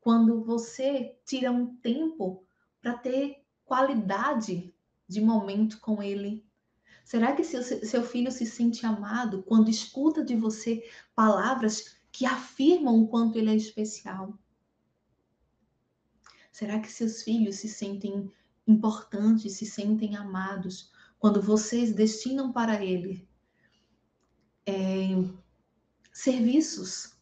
[0.00, 2.46] quando você tira um tempo
[2.80, 4.74] para ter qualidade
[5.06, 6.44] de momento com ele.
[7.04, 10.82] Será que seu, seu filho se sente amado quando escuta de você
[11.14, 14.36] palavras que afirmam o quanto ele é especial?
[16.50, 18.30] Será que seus filhos se sentem
[18.66, 23.28] importantes, se sentem amados quando vocês destinam para ele
[24.66, 25.08] é,
[26.12, 27.16] serviços,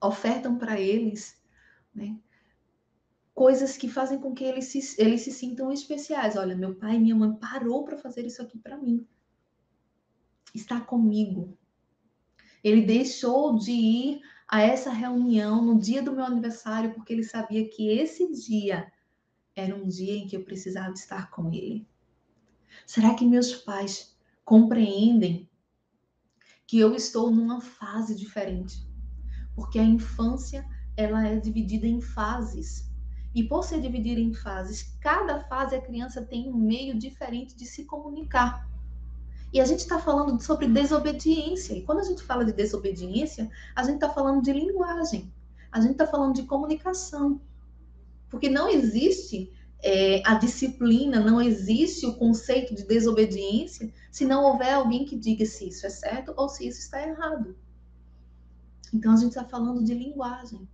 [0.00, 1.36] ofertam para eles,
[1.94, 2.18] né?
[3.38, 6.36] Coisas que fazem com que eles se, eles se sintam especiais.
[6.36, 9.06] Olha, meu pai e minha mãe parou para fazer isso aqui para mim.
[10.52, 11.56] Está comigo.
[12.64, 17.68] Ele deixou de ir a essa reunião no dia do meu aniversário porque ele sabia
[17.68, 18.90] que esse dia
[19.54, 21.86] era um dia em que eu precisava estar com ele.
[22.84, 25.48] Será que meus pais compreendem
[26.66, 28.86] que eu estou numa fase diferente.
[29.54, 32.87] Porque a infância, ela é dividida em fases.
[33.38, 37.66] E por ser dividida em fases, cada fase a criança tem um meio diferente de
[37.66, 38.68] se comunicar.
[39.52, 41.72] E a gente está falando sobre desobediência.
[41.72, 45.32] E quando a gente fala de desobediência, a gente está falando de linguagem.
[45.70, 47.40] A gente está falando de comunicação.
[48.28, 49.52] Porque não existe
[49.84, 55.46] é, a disciplina, não existe o conceito de desobediência se não houver alguém que diga
[55.46, 57.56] se isso é certo ou se isso está errado.
[58.92, 60.68] Então a gente está falando de linguagem.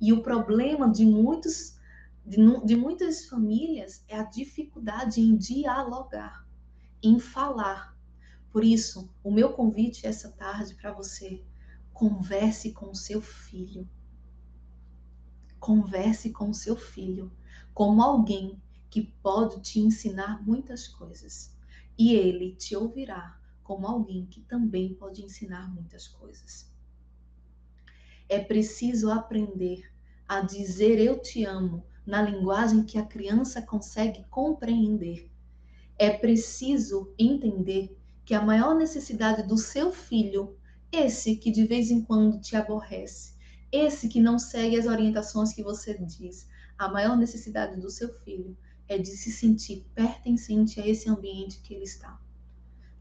[0.00, 1.76] E o problema de muitos
[2.28, 6.46] de, de muitas famílias é a dificuldade em dialogar,
[7.02, 7.96] em falar.
[8.52, 11.42] Por isso, o meu convite essa tarde para você,
[11.94, 13.88] converse com o seu filho.
[15.58, 17.32] Converse com o seu filho
[17.72, 18.60] como alguém
[18.90, 21.56] que pode te ensinar muitas coisas.
[21.96, 26.70] E ele te ouvirá como alguém que também pode ensinar muitas coisas.
[28.28, 29.90] É preciso aprender
[30.28, 35.30] a dizer eu te amo na linguagem que a criança consegue compreender.
[35.98, 37.94] É preciso entender
[38.24, 40.56] que a maior necessidade do seu filho,
[40.90, 43.34] esse que de vez em quando te aborrece,
[43.70, 46.48] esse que não segue as orientações que você diz,
[46.78, 48.56] a maior necessidade do seu filho
[48.88, 52.18] é de se sentir pertencente a esse ambiente que ele está.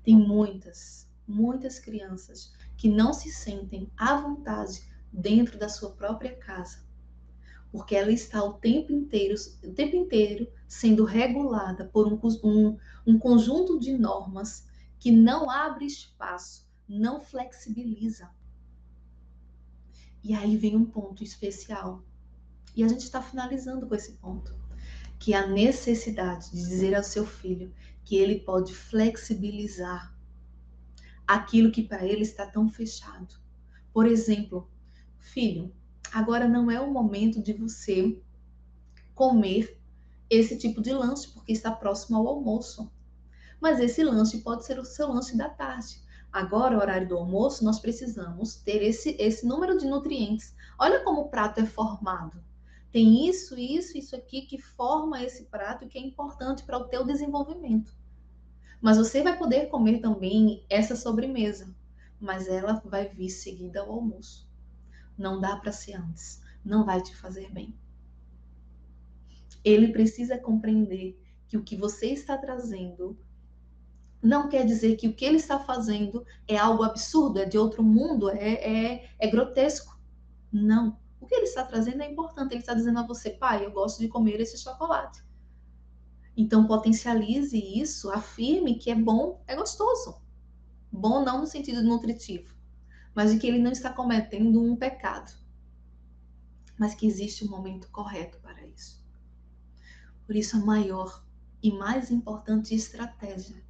[0.04, 4.82] Tem muitas, muitas crianças que não se sentem à vontade
[5.14, 6.87] dentro da sua própria casa
[7.78, 12.76] porque ela está o tempo inteiro, o tempo inteiro sendo regulada por um, um,
[13.06, 14.68] um conjunto de normas
[14.98, 18.32] que não abre espaço, não flexibiliza.
[20.24, 22.04] E aí vem um ponto especial.
[22.76, 24.56] E a gente está finalizando com esse ponto,
[25.20, 27.72] que é a necessidade de dizer ao seu filho
[28.04, 30.18] que ele pode flexibilizar
[31.28, 33.40] aquilo que para ele está tão fechado.
[33.94, 34.68] Por exemplo,
[35.20, 35.72] filho,
[36.14, 38.22] agora não é o momento de você
[39.14, 39.78] comer
[40.30, 42.92] esse tipo de lanche, porque está próximo ao almoço.
[43.60, 46.02] Mas esse lanche pode ser o seu lanche da tarde.
[46.32, 50.54] Agora, horário do almoço, nós precisamos ter esse, esse número de nutrientes.
[50.78, 52.44] Olha como o prato é formado.
[52.92, 57.06] Tem isso, isso, isso aqui que forma esse prato que é importante para o teu
[57.06, 57.96] desenvolvimento.
[58.80, 61.74] Mas você vai poder comer também essa sobremesa,
[62.20, 64.47] mas ela vai vir seguida ao almoço.
[65.18, 66.42] Não dá para ser antes.
[66.64, 67.74] Não vai te fazer bem.
[69.64, 73.18] Ele precisa compreender que o que você está trazendo
[74.22, 77.84] não quer dizer que o que ele está fazendo é algo absurdo, é de outro
[77.84, 79.98] mundo, é, é, é grotesco.
[80.52, 80.98] Não.
[81.20, 82.54] O que ele está trazendo é importante.
[82.54, 85.24] Ele está dizendo a você, pai, eu gosto de comer esse chocolate.
[86.36, 90.22] Então, potencialize isso, afirme que é bom, é gostoso.
[90.92, 92.54] Bom não no sentido nutritivo,
[93.18, 95.34] mas de que ele não está cometendo um pecado,
[96.78, 99.04] mas que existe um momento correto para isso.
[100.28, 101.26] Por isso, a maior
[101.64, 103.66] e mais importante estratégia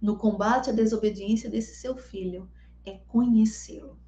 [0.00, 2.48] no combate à desobediência desse seu filho
[2.86, 3.98] é conhecê-lo.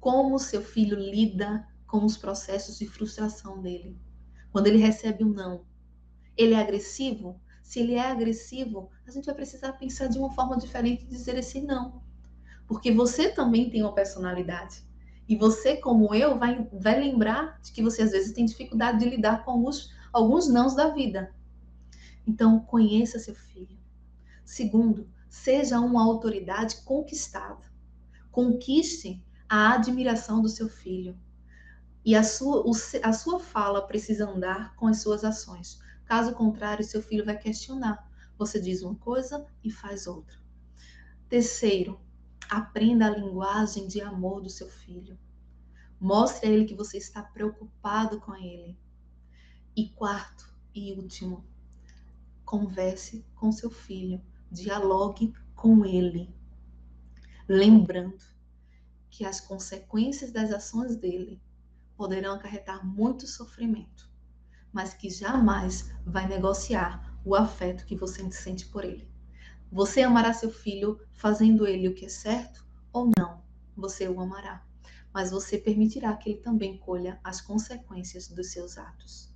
[0.00, 3.96] Como seu filho lida com os processos de frustração dele.
[4.50, 5.64] Quando ele recebe um não,
[6.36, 7.40] ele é agressivo?
[7.62, 11.36] Se ele é agressivo, a gente vai precisar pensar de uma forma diferente de dizer
[11.36, 12.09] esse não.
[12.70, 14.84] Porque você também tem uma personalidade.
[15.28, 19.10] E você, como eu, vai, vai lembrar de que você às vezes tem dificuldade de
[19.10, 21.34] lidar com alguns, alguns nãos da vida.
[22.24, 23.76] Então, conheça seu filho.
[24.44, 27.60] Segundo, seja uma autoridade conquistada.
[28.30, 31.18] Conquiste a admiração do seu filho.
[32.04, 32.64] E a sua,
[33.02, 35.80] a sua fala precisa andar com as suas ações.
[36.04, 38.08] Caso contrário, seu filho vai questionar.
[38.38, 40.38] Você diz uma coisa e faz outra.
[41.28, 42.00] Terceiro,
[42.50, 45.16] Aprenda a linguagem de amor do seu filho.
[46.00, 48.76] Mostre a ele que você está preocupado com ele.
[49.76, 51.44] E quarto e último,
[52.44, 54.20] converse com seu filho,
[54.50, 56.34] dialogue com ele,
[57.48, 58.24] lembrando
[59.08, 61.40] que as consequências das ações dele
[61.96, 64.10] poderão acarretar muito sofrimento,
[64.72, 69.09] mas que jamais vai negociar o afeto que você sente por ele.
[69.72, 73.40] Você amará seu filho fazendo ele o que é certo ou não?
[73.76, 74.66] Você o amará,
[75.14, 79.32] mas você permitirá que ele também colha as consequências dos seus atos.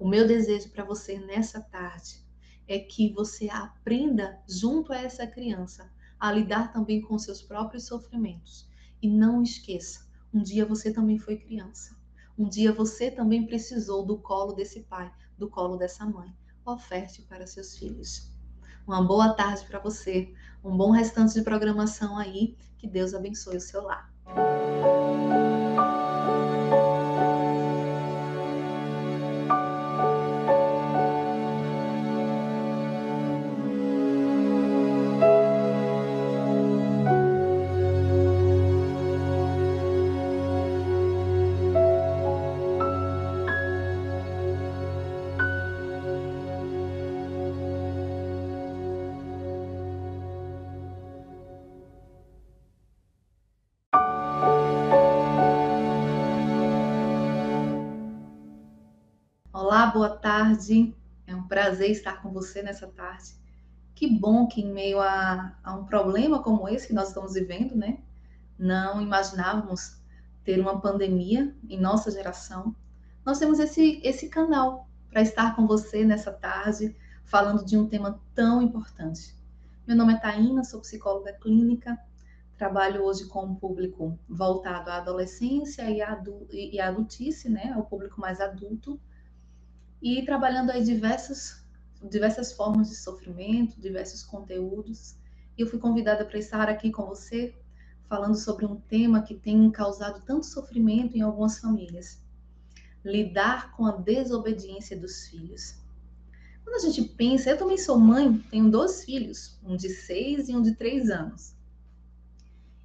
[0.00, 2.26] O meu desejo para você nessa tarde
[2.66, 5.88] é que você aprenda junto a essa criança
[6.18, 8.68] a lidar também com seus próprios sofrimentos.
[9.00, 11.96] E não esqueça, um dia você também foi criança.
[12.36, 16.34] Um dia você também precisou do colo desse pai, do colo dessa mãe.
[16.66, 18.31] Oferte para seus filhos.
[18.86, 22.56] Uma boa tarde para você, um bom restante de programação aí.
[22.78, 24.11] Que Deus abençoe o seu lar.
[59.92, 60.96] Boa tarde.
[61.26, 63.34] É um prazer estar com você nessa tarde.
[63.94, 67.76] Que bom que, em meio a, a, um problema como esse que nós estamos vivendo,
[67.76, 67.98] né?
[68.58, 70.00] Não imaginávamos
[70.44, 72.74] ter uma pandemia em nossa geração.
[73.24, 78.18] Nós temos esse, esse canal para estar com você nessa tarde, falando de um tema
[78.34, 79.36] tão importante.
[79.86, 81.98] Meu nome é Taina, sou psicóloga clínica,
[82.56, 86.18] trabalho hoje com um público voltado à adolescência e à,
[86.88, 87.74] adultice, né?
[87.76, 88.98] O público mais adulto
[90.02, 91.64] e trabalhando aí diversas,
[92.02, 95.14] diversas formas de sofrimento, diversos conteúdos.
[95.56, 97.54] E eu fui convidada para estar aqui com você
[98.08, 102.20] falando sobre um tema que tem causado tanto sofrimento em algumas famílias:
[103.04, 105.76] lidar com a desobediência dos filhos.
[106.64, 110.56] Quando a gente pensa, eu também sou mãe, tenho dois filhos, um de seis e
[110.56, 111.54] um de três anos.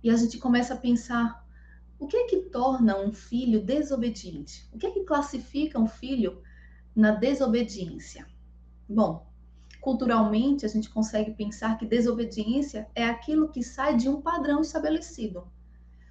[0.03, 1.47] E a gente começa a pensar:
[1.97, 4.69] o que é que torna um filho desobediente?
[4.71, 6.41] O que é que classifica um filho
[6.97, 8.25] na desobediência?
[8.89, 9.27] Bom,
[9.79, 15.47] culturalmente a gente consegue pensar que desobediência é aquilo que sai de um padrão estabelecido.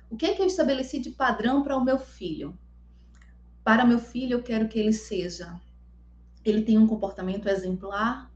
[0.09, 2.57] O que é que eu estabeleci de padrão para o meu filho?
[3.65, 5.61] Para meu filho, eu quero que ele seja,
[6.45, 8.31] ele tenha um comportamento exemplar,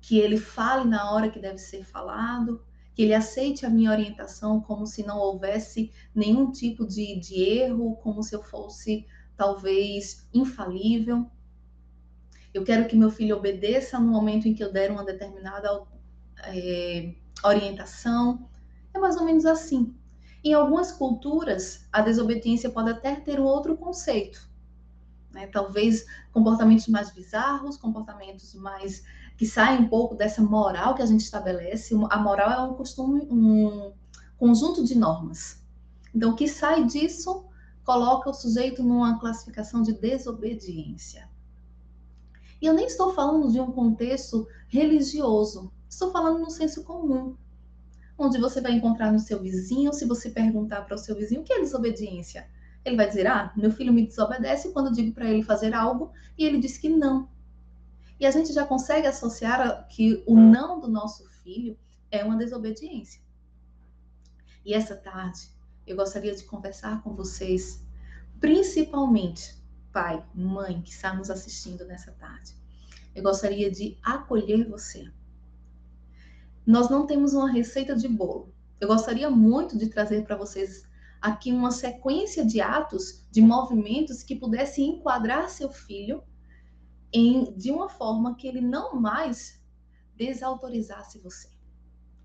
[0.00, 2.60] que ele fale na hora que deve ser falado,
[2.92, 7.94] que ele aceite a minha orientação como se não houvesse nenhum tipo de, de erro,
[8.02, 11.30] como se eu fosse talvez infalível.
[12.54, 15.82] Eu quero que meu filho obedeça no momento em que eu der uma determinada
[16.44, 17.12] é,
[17.44, 18.48] orientação.
[18.94, 19.92] É mais ou menos assim.
[20.44, 24.48] Em algumas culturas, a desobediência pode até ter um outro conceito.
[25.32, 25.48] Né?
[25.48, 29.02] Talvez comportamentos mais bizarros, comportamentos mais
[29.36, 31.92] que saem um pouco dessa moral que a gente estabelece.
[32.08, 33.92] A moral é um costume, um
[34.36, 35.60] conjunto de normas.
[36.14, 37.46] Então, o que sai disso
[37.82, 41.28] coloca o sujeito numa classificação de desobediência.
[42.64, 47.36] E eu nem estou falando de um contexto religioso, estou falando no senso comum,
[48.16, 51.44] onde você vai encontrar no seu vizinho, se você perguntar para o seu vizinho o
[51.44, 52.48] que é desobediência,
[52.82, 56.10] ele vai dizer: Ah, meu filho me desobedece quando eu digo para ele fazer algo
[56.38, 57.28] e ele diz que não.
[58.18, 61.76] E a gente já consegue associar que o não do nosso filho
[62.10, 63.20] é uma desobediência.
[64.64, 65.50] E essa tarde
[65.86, 67.84] eu gostaria de conversar com vocês,
[68.40, 69.62] principalmente
[69.94, 72.52] pai, mãe que está nos assistindo nessa tarde.
[73.14, 75.08] Eu gostaria de acolher você.
[76.66, 78.52] Nós não temos uma receita de bolo.
[78.80, 80.84] Eu gostaria muito de trazer para vocês
[81.22, 86.24] aqui uma sequência de atos, de movimentos que pudesse enquadrar seu filho
[87.12, 89.62] em, de uma forma que ele não mais
[90.16, 91.48] desautorizasse você.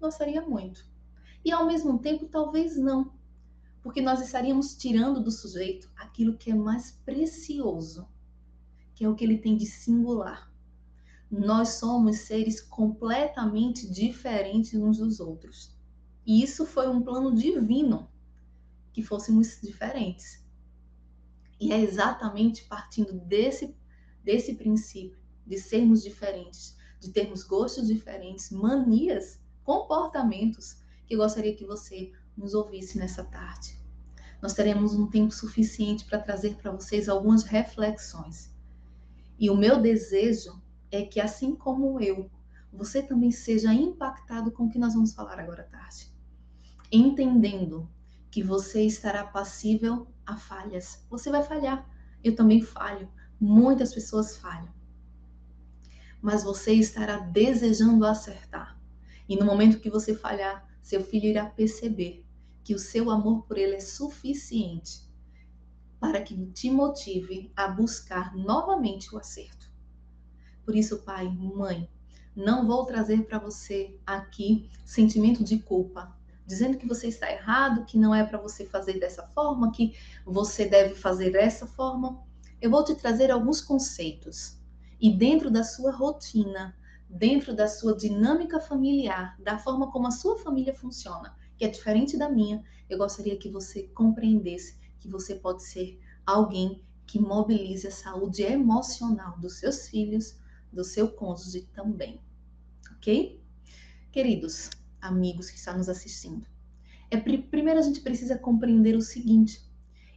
[0.02, 0.84] Gostaria muito.
[1.46, 3.14] E ao mesmo tempo, talvez não
[3.82, 8.08] porque nós estaríamos tirando do sujeito aquilo que é mais precioso,
[8.94, 10.52] que é o que ele tem de singular.
[11.32, 15.78] Nós somos seres completamente diferentes uns dos outros.
[16.26, 18.10] E isso foi um plano divino
[18.92, 20.44] que fôssemos diferentes.
[21.60, 23.76] E é exatamente partindo desse,
[24.24, 31.66] desse princípio de sermos diferentes, de termos gostos diferentes, manias, comportamentos, que eu gostaria que
[31.66, 33.78] você nos ouvisse nessa tarde.
[34.42, 38.50] Nós teremos um tempo suficiente para trazer para vocês algumas reflexões.
[39.38, 42.32] E o meu desejo é que, assim como eu,
[42.72, 46.10] você também seja impactado com o que nós vamos falar agora à tarde.
[46.90, 47.90] Entendendo
[48.32, 51.06] que você estará passível a falhas.
[51.10, 51.88] Você vai falhar.
[52.24, 53.10] Eu também falho.
[53.40, 54.70] Muitas pessoas falham.
[56.22, 58.80] Mas você estará desejando acertar.
[59.28, 62.26] E no momento que você falhar, seu filho irá perceber
[62.70, 65.02] que o seu amor por ele é suficiente
[66.00, 69.72] para que te motive a buscar novamente o acerto.
[70.64, 71.90] Por isso, pai, mãe,
[72.36, 76.16] não vou trazer para você aqui sentimento de culpa,
[76.46, 80.68] dizendo que você está errado, que não é para você fazer dessa forma, que você
[80.68, 82.24] deve fazer dessa forma.
[82.62, 84.60] Eu vou te trazer alguns conceitos
[85.02, 86.78] e dentro da sua rotina,
[87.10, 92.18] dentro da sua dinâmica familiar, da forma como a sua família funciona, que é diferente
[92.18, 97.92] da minha, eu gostaria que você compreendesse que você pode ser alguém que mobilize a
[97.92, 100.40] saúde emocional dos seus filhos,
[100.72, 102.22] do seu cônjuge também.
[102.94, 103.44] Ok?
[104.10, 104.70] Queridos
[105.02, 106.48] amigos que estão nos assistindo,
[107.12, 109.62] é, primeiro a gente precisa compreender o seguinte: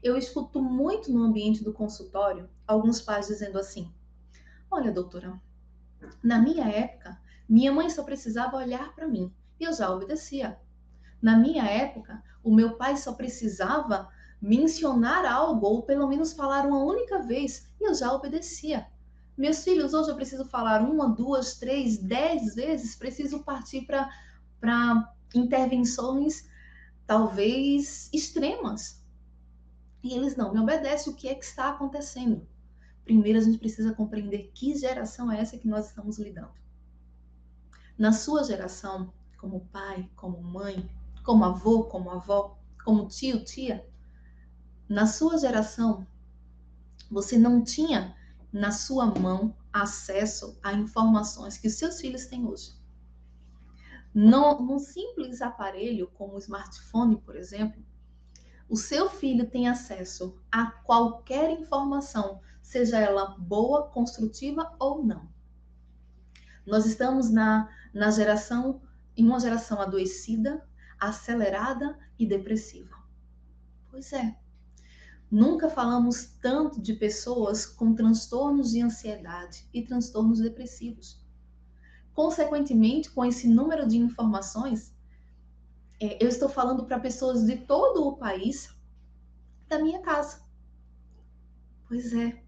[0.00, 3.92] eu escuto muito no ambiente do consultório alguns pais dizendo assim:
[4.70, 5.42] Olha, doutora,
[6.22, 10.56] na minha época, minha mãe só precisava olhar para mim e eu já obedecia.
[11.22, 14.08] Na minha época, o meu pai só precisava
[14.40, 18.88] mencionar algo ou pelo menos falar uma única vez e eu já obedecia.
[19.38, 26.50] Meus filhos, hoje eu preciso falar uma, duas, três, dez vezes, preciso partir para intervenções
[27.06, 29.02] talvez extremas.
[30.02, 31.12] E eles não me obedecem.
[31.12, 32.46] O que é que está acontecendo?
[33.04, 36.52] Primeiro, a gente precisa compreender que geração é essa que nós estamos lidando.
[37.96, 40.88] Na sua geração, como pai, como mãe,
[41.22, 43.86] como avô, como avó, como tio, tia,
[44.88, 46.06] na sua geração,
[47.10, 48.14] você não tinha
[48.52, 52.74] na sua mão acesso a informações que seus filhos têm hoje.
[54.14, 57.82] num simples aparelho como o smartphone, por exemplo,
[58.68, 65.28] o seu filho tem acesso a qualquer informação, seja ela boa, construtiva ou não.
[66.66, 68.80] Nós estamos na, na geração,
[69.16, 70.66] em uma geração adoecida,
[71.08, 72.96] acelerada e depressiva.
[73.90, 74.36] Pois é.
[75.30, 81.22] Nunca falamos tanto de pessoas com transtornos de ansiedade e transtornos depressivos.
[82.12, 84.94] Consequentemente, com esse número de informações,
[85.98, 88.74] é, eu estou falando para pessoas de todo o país
[89.68, 90.42] da minha casa.
[91.88, 92.42] Pois é.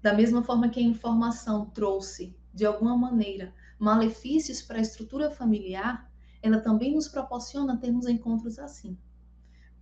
[0.00, 6.11] Da mesma forma que a informação trouxe, de alguma maneira, malefícios para a estrutura familiar,
[6.42, 8.98] ela também nos proporciona termos encontros assim.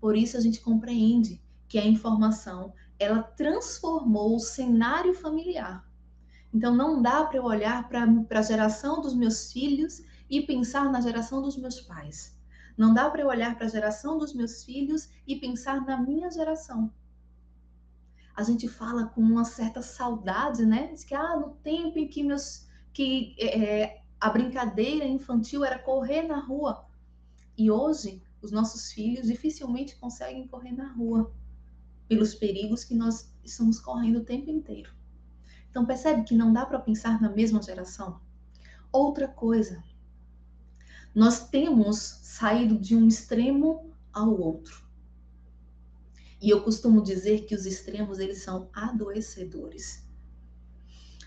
[0.00, 5.88] Por isso a gente compreende que a informação ela transformou o cenário familiar.
[6.52, 8.04] Então não dá para eu olhar para
[8.38, 12.38] a geração dos meus filhos e pensar na geração dos meus pais.
[12.76, 16.30] Não dá para eu olhar para a geração dos meus filhos e pensar na minha
[16.30, 16.92] geração.
[18.34, 20.88] A gente fala com uma certa saudade, né?
[20.88, 26.22] Diz que ah, no tempo em que meus que é, a brincadeira infantil era correr
[26.22, 26.84] na rua.
[27.56, 31.32] E hoje os nossos filhos dificilmente conseguem correr na rua
[32.06, 34.92] pelos perigos que nós estamos correndo o tempo inteiro.
[35.70, 38.20] Então percebe que não dá para pensar na mesma geração?
[38.92, 39.82] Outra coisa,
[41.14, 44.84] nós temos saído de um extremo ao outro.
[46.42, 50.04] E eu costumo dizer que os extremos eles são adoecedores.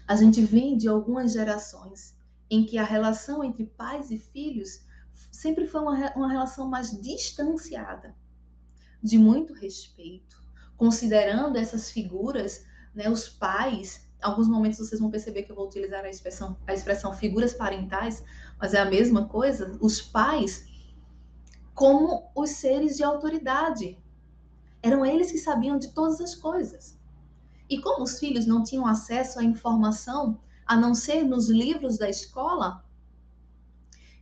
[0.07, 2.12] A gente vem de algumas gerações
[2.53, 4.85] em que a relação entre pais e filhos
[5.31, 8.15] sempre foi uma, uma relação mais distanciada,
[9.01, 10.41] de muito respeito,
[10.77, 16.05] considerando essas figuras, né, os pais alguns momentos vocês vão perceber que eu vou utilizar
[16.05, 18.23] a expressão, a expressão figuras parentais,
[18.57, 20.65] mas é a mesma coisa, os pais
[21.73, 23.97] como os seres de autoridade.
[24.81, 26.97] Eram eles que sabiam de todas as coisas.
[27.69, 32.09] E como os filhos não tinham acesso à informação, a não ser nos livros da
[32.09, 32.83] escola,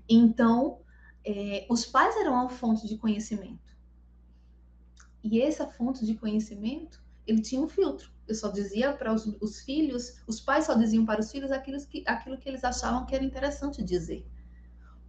[0.07, 0.79] então
[1.25, 3.71] é, os pais eram a fonte de conhecimento.
[5.23, 8.11] E essa fonte de conhecimento, ele tinha um filtro.
[8.27, 11.77] Eu só dizia para os, os, filhos, os pais só diziam para os filhos aquilo
[11.85, 14.25] que, aquilo que eles achavam que era interessante dizer.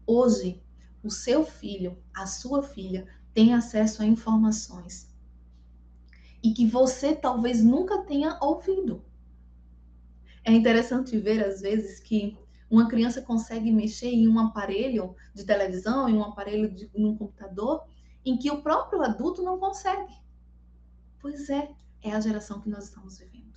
[0.07, 0.63] Hoje,
[1.03, 5.13] o seu filho, a sua filha, tem acesso a informações
[6.43, 9.05] e que você talvez nunca tenha ouvido.
[10.45, 12.37] É interessante ver, às vezes, que
[12.69, 17.83] uma criança consegue mexer em um aparelho de televisão, em um aparelho de um computador,
[18.25, 20.13] em que o próprio adulto não consegue.
[21.21, 21.71] Pois é,
[22.03, 23.53] é a geração que nós estamos vivendo.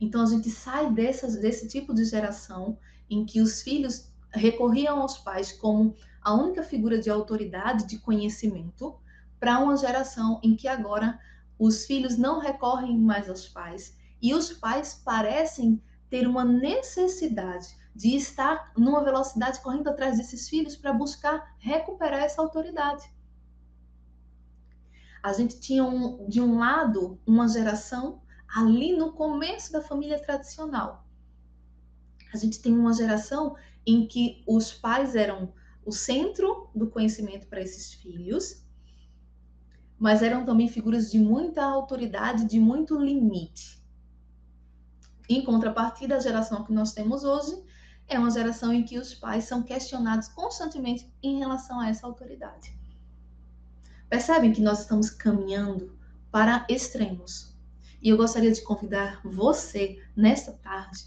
[0.00, 2.78] Então a gente sai dessas, desse tipo de geração
[3.08, 8.98] em que os filhos recorriam aos pais como a única figura de autoridade, de conhecimento,
[9.38, 11.18] para uma geração em que agora
[11.58, 15.80] os filhos não recorrem mais aos pais e os pais parecem
[16.10, 22.42] ter uma necessidade de estar numa velocidade correndo atrás desses filhos para buscar recuperar essa
[22.42, 23.10] autoridade
[25.22, 31.06] a gente tinha um, de um lado uma geração ali no começo da família tradicional.
[32.32, 33.56] A gente tem uma geração
[33.86, 35.52] em que os pais eram
[35.84, 38.64] o centro do conhecimento para esses filhos,
[39.98, 43.79] mas eram também figuras de muita autoridade, de muito limite.
[45.30, 47.56] Em contrapartida, a geração que nós temos hoje
[48.08, 52.76] é uma geração em que os pais são questionados constantemente em relação a essa autoridade.
[54.08, 55.96] Percebem que nós estamos caminhando
[56.32, 57.56] para extremos.
[58.02, 61.04] E eu gostaria de convidar você, nesta tarde,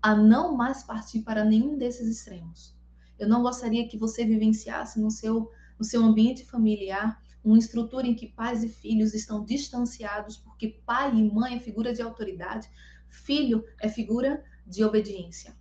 [0.00, 2.74] a não mais partir para nenhum desses extremos.
[3.18, 8.14] Eu não gostaria que você vivenciasse no seu, no seu ambiente familiar uma estrutura em
[8.14, 12.70] que pais e filhos estão distanciados, porque pai e mãe é figura de autoridade,
[13.16, 15.56] filho é figura de obediência.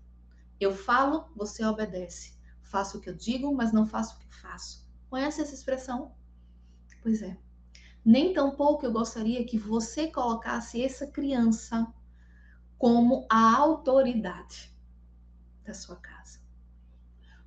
[0.60, 2.34] Eu falo, você obedece.
[2.61, 4.86] Faço o que eu digo, mas não faço o que faço.
[5.10, 6.14] Conhece essa expressão?
[7.02, 7.38] Pois é.
[8.03, 11.91] Nem tampouco eu gostaria que você colocasse essa criança
[12.77, 14.72] como a autoridade
[15.64, 16.40] da sua casa.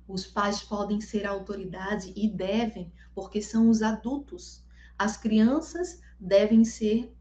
[0.07, 4.65] Os pais podem ser autoridade e devem, porque são os adultos.
[4.97, 7.15] As crianças devem ser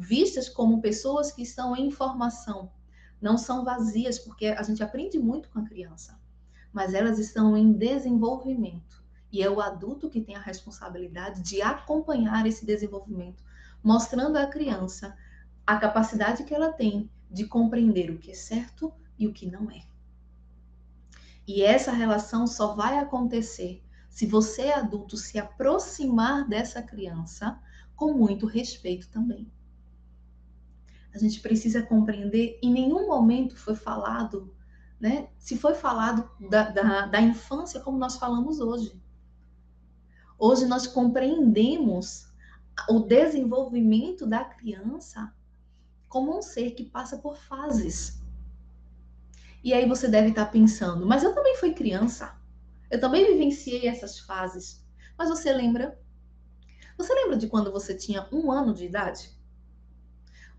[0.00, 2.72] vistas como pessoas que estão em formação,
[3.20, 6.18] não são vazias, porque a gente aprende muito com a criança,
[6.72, 9.04] mas elas estão em desenvolvimento.
[9.30, 13.44] E é o adulto que tem a responsabilidade de acompanhar esse desenvolvimento,
[13.84, 15.14] mostrando à criança
[15.66, 19.70] a capacidade que ela tem de compreender o que é certo e o que não
[19.70, 19.82] é.
[21.46, 27.60] E essa relação só vai acontecer se você, adulto, se aproximar dessa criança
[27.94, 29.46] com muito respeito também.
[31.14, 34.54] A gente precisa compreender, em nenhum momento foi falado,
[35.00, 35.28] né?
[35.38, 39.00] Se foi falado da, da, da infância como nós falamos hoje.
[40.38, 42.30] Hoje nós compreendemos
[42.88, 45.34] o desenvolvimento da criança
[46.08, 48.20] como um ser que passa por fases.
[49.62, 52.38] E aí você deve estar pensando, mas eu também fui criança.
[52.90, 54.84] Eu também vivenciei essas fases.
[55.18, 55.98] Mas você lembra?
[56.96, 59.38] Você lembra de quando você tinha um ano de idade?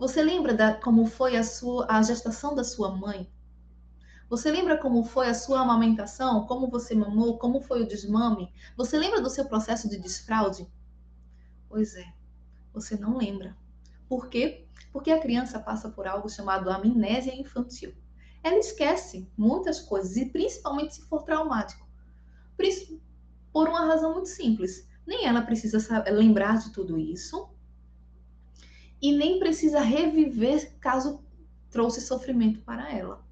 [0.02, 3.32] Você lembra da, como foi a sua a gestação da sua mãe?
[4.28, 6.48] Você lembra como foi a sua amamentação?
[6.48, 7.38] Como você mamou?
[7.38, 8.52] Como foi o desmame?
[8.76, 10.68] Você lembra do seu processo de desfraude?
[11.69, 12.11] Pois é,
[12.73, 13.56] você não lembra.
[14.10, 14.65] Por quê?
[14.91, 17.94] Porque a criança passa por algo chamado amnésia infantil.
[18.41, 21.88] Ela esquece muitas coisas, e principalmente se for traumático.
[23.53, 24.90] Por uma razão muito simples.
[25.06, 25.78] Nem ela precisa
[26.10, 27.52] lembrar de tudo isso,
[29.02, 31.23] e nem precisa reviver caso
[31.69, 33.26] trouxe sofrimento para ela.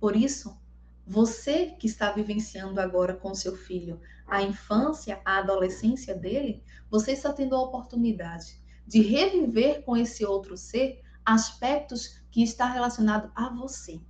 [0.00, 0.58] Por isso,
[1.06, 7.32] você que está vivenciando agora com seu filho a infância, a adolescência dele, você está
[7.32, 14.00] tendo a oportunidade de reviver com esse outro ser aspectos que está relacionado a você.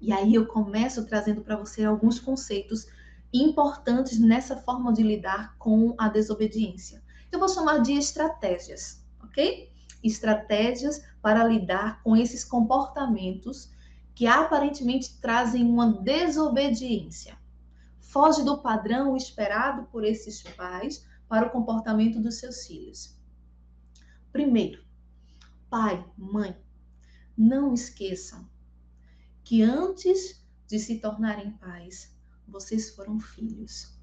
[0.00, 2.86] E aí eu começo trazendo para você alguns conceitos
[3.32, 7.02] importantes nessa forma de lidar com a desobediência.
[7.30, 9.70] Eu vou chamar de estratégias, ok?
[10.06, 13.70] Estratégias para lidar com esses comportamentos
[14.14, 17.36] que aparentemente trazem uma desobediência.
[18.00, 23.18] Foge do padrão esperado por esses pais para o comportamento dos seus filhos.
[24.32, 24.82] Primeiro,
[25.68, 26.56] pai, mãe,
[27.36, 28.48] não esqueçam
[29.42, 32.16] que antes de se tornarem pais,
[32.46, 33.94] vocês foram filhos.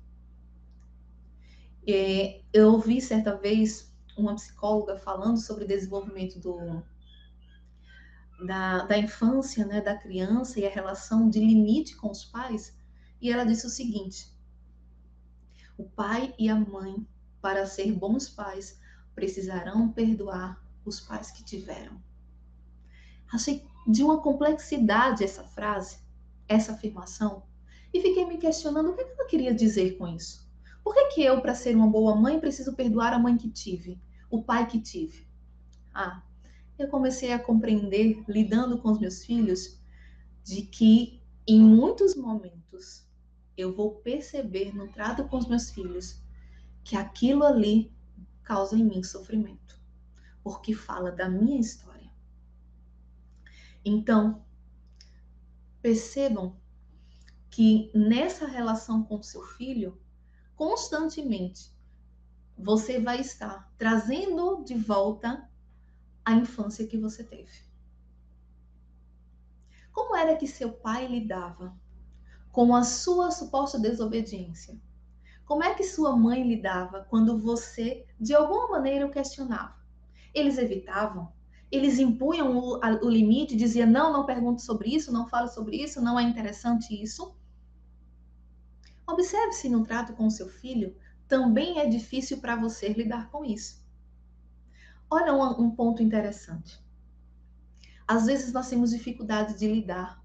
[1.88, 6.84] É, eu ouvi certa vez uma psicóloga falando sobre desenvolvimento do,
[8.46, 12.78] da, da infância, né, da criança e a relação de limite com os pais,
[13.22, 14.32] e ela disse o seguinte:
[15.78, 17.08] o pai e a mãe,
[17.42, 18.80] para ser bons pais,
[19.16, 22.02] precisarão perdoar os pais que tiveram.
[23.32, 26.00] Achei de uma complexidade essa frase,
[26.48, 27.44] essa afirmação,
[27.94, 30.43] e fiquei me questionando o que ela queria dizer com isso.
[30.84, 34.02] Por que, que eu, para ser uma boa mãe, preciso perdoar a mãe que tive,
[34.30, 35.28] o pai que tive?
[35.94, 36.22] Ah,
[36.78, 39.80] eu comecei a compreender, lidando com os meus filhos,
[40.44, 43.08] de que em muitos momentos
[43.56, 46.22] eu vou perceber no trato com os meus filhos
[46.84, 47.94] que aquilo ali
[48.44, 49.80] causa em mim sofrimento,
[50.44, 52.12] porque fala da minha história.
[53.86, 54.44] Então,
[55.82, 56.58] percebam
[57.50, 60.02] que nessa relação com seu filho,
[60.56, 61.72] constantemente
[62.58, 65.50] você vai estar trazendo de volta
[66.24, 67.52] a infância que você teve.
[69.92, 71.76] Como era que seu pai lidava
[72.52, 74.80] com a sua suposta desobediência?
[75.46, 79.76] Como é que sua mãe lidava quando você, de alguma maneira, o questionava?
[80.34, 81.32] Eles evitavam?
[81.72, 85.78] Eles impunham o, a, o limite, diziam: não, não pergunte sobre isso, não fale sobre
[85.78, 87.36] isso, não é interessante isso?
[89.08, 90.96] Observe se no trato com seu filho
[91.28, 93.84] também é difícil para você lidar com isso.
[95.10, 96.82] Olha um, um ponto interessante.
[98.08, 100.22] Às vezes nós temos dificuldade de lidar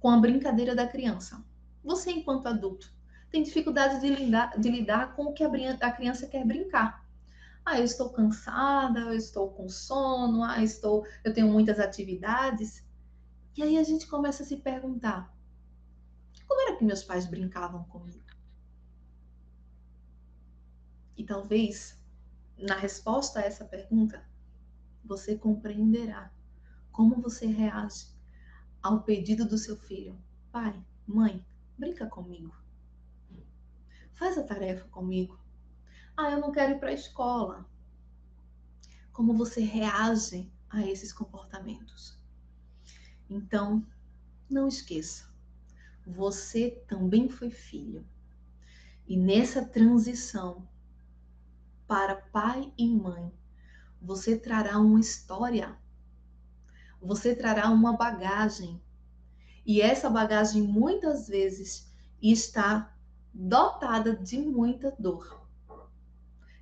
[0.00, 1.42] com a brincadeira da criança.
[1.84, 2.92] Você, enquanto adulto,
[3.30, 7.04] tem dificuldade de lidar, de lidar com o que a, criança quer brincar.
[7.64, 12.82] Ah, eu estou cansada, eu estou com sono, ah, estou, eu tenho muitas atividades.
[13.56, 15.34] E aí a gente começa a se perguntar:
[16.48, 18.26] como era que meus pais brincavam comigo?
[21.16, 22.02] E talvez,
[22.56, 24.26] na resposta a essa pergunta,
[25.04, 26.32] você compreenderá
[26.90, 28.08] como você reage
[28.82, 30.18] ao pedido do seu filho:
[30.50, 31.44] pai, mãe,
[31.76, 32.56] brinca comigo.
[34.14, 35.38] Faz a tarefa comigo.
[36.16, 37.68] Ah, eu não quero ir para a escola.
[39.12, 42.18] Como você reage a esses comportamentos?
[43.30, 43.86] Então,
[44.50, 45.27] não esqueça,
[46.08, 48.04] você também foi filho.
[49.06, 50.66] E nessa transição
[51.86, 53.30] para pai e mãe,
[54.00, 55.76] você trará uma história,
[57.00, 58.80] você trará uma bagagem.
[59.66, 62.96] E essa bagagem muitas vezes está
[63.32, 65.46] dotada de muita dor.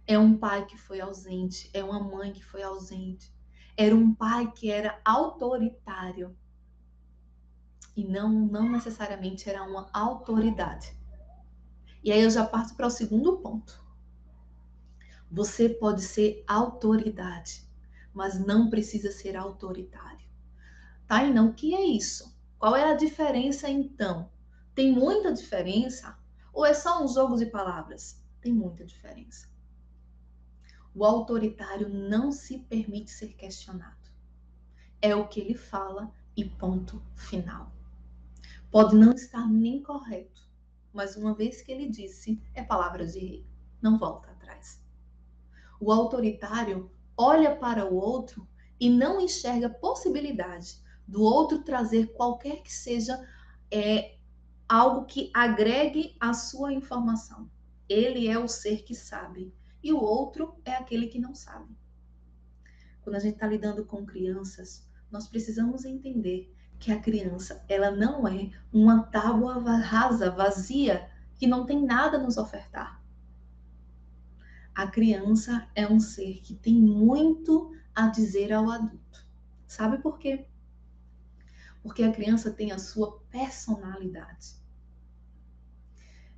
[0.07, 3.33] É um pai que foi ausente, é uma mãe que foi ausente,
[3.77, 6.37] era um pai que era autoritário
[7.97, 10.95] e não, não necessariamente era uma autoridade.
[12.05, 13.83] E aí eu já parto para o segundo ponto.
[15.31, 17.67] Você pode ser autoridade,
[18.13, 20.27] mas não precisa ser autoritário.
[21.07, 22.37] Tá, e não, o que é isso?
[22.59, 24.31] Qual é a diferença então?
[24.75, 26.19] Tem muita diferença?
[26.53, 28.23] Ou é só um jogo de palavras?
[28.41, 29.49] Tem muita diferença.
[30.95, 34.11] O autoritário não se permite ser questionado.
[35.01, 37.76] É o que ele fala e ponto final.
[38.71, 40.47] Pode não estar nem correto,
[40.93, 43.47] mas uma vez que ele disse, é palavra de rei,
[43.81, 44.83] não volta atrás.
[45.81, 48.49] O autoritário olha para o outro
[48.79, 53.25] e não enxerga possibilidade do outro trazer qualquer que seja
[53.71, 54.17] é,
[54.69, 57.51] algo que agregue a sua informação.
[57.89, 61.77] Ele é o ser que sabe e o outro é aquele que não sabe.
[63.03, 68.27] Quando a gente está lidando com crianças, nós precisamos entender que a criança ela não
[68.29, 73.03] é uma tábua rasa, vazia, que não tem nada a nos ofertar.
[74.75, 79.27] A criança é um ser que tem muito a dizer ao adulto.
[79.67, 80.47] Sabe por quê?
[81.83, 84.57] Porque a criança tem a sua personalidade.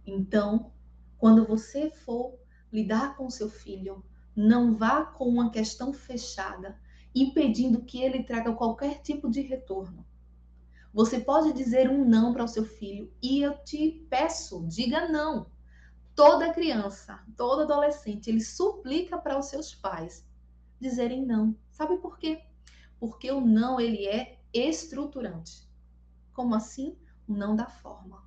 [0.07, 0.73] Então,
[1.19, 2.39] quando você for
[2.73, 4.05] lidar com seu filho,
[4.35, 6.79] não vá com uma questão fechada,
[7.13, 10.07] impedindo que ele traga qualquer tipo de retorno.
[10.93, 15.51] Você pode dizer um não para o seu filho e eu te peço, diga não.
[16.15, 20.27] Toda criança, todo adolescente, ele suplica para os seus pais
[20.81, 21.57] dizerem não.
[21.71, 22.43] Sabe por quê?
[22.99, 25.69] Porque o não ele é estruturante.
[26.33, 26.97] Como assim?
[27.27, 28.27] O não da forma.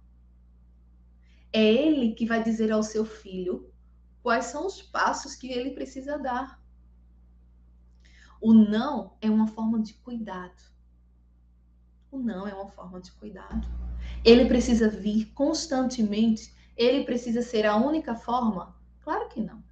[1.51, 3.73] É ele que vai dizer ao seu filho
[4.21, 6.61] quais são os passos que ele precisa dar.
[8.39, 10.70] O não é uma forma de cuidado.
[12.11, 13.65] O não é uma forma de cuidado.
[14.23, 16.53] Ele precisa vir constantemente?
[16.75, 18.75] Ele precisa ser a única forma?
[18.99, 19.63] Claro que não.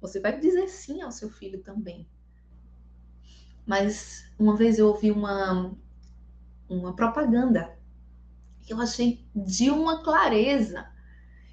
[0.00, 2.08] Você vai dizer sim ao seu filho também.
[3.66, 5.76] Mas uma vez eu ouvi uma,
[6.66, 7.78] uma propaganda
[8.62, 10.90] que eu achei de uma clareza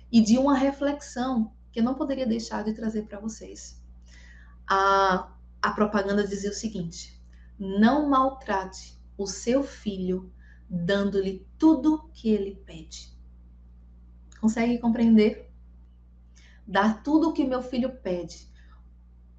[0.10, 3.82] e de uma reflexão que eu não poderia deixar de trazer para vocês.
[4.66, 7.22] A, a propaganda dizia o seguinte:
[7.60, 10.32] não maltrate o seu filho,
[10.70, 13.16] dando-lhe tudo que ele pede.
[14.40, 15.52] Consegue compreender?
[16.66, 18.50] Dar tudo o que meu filho pede,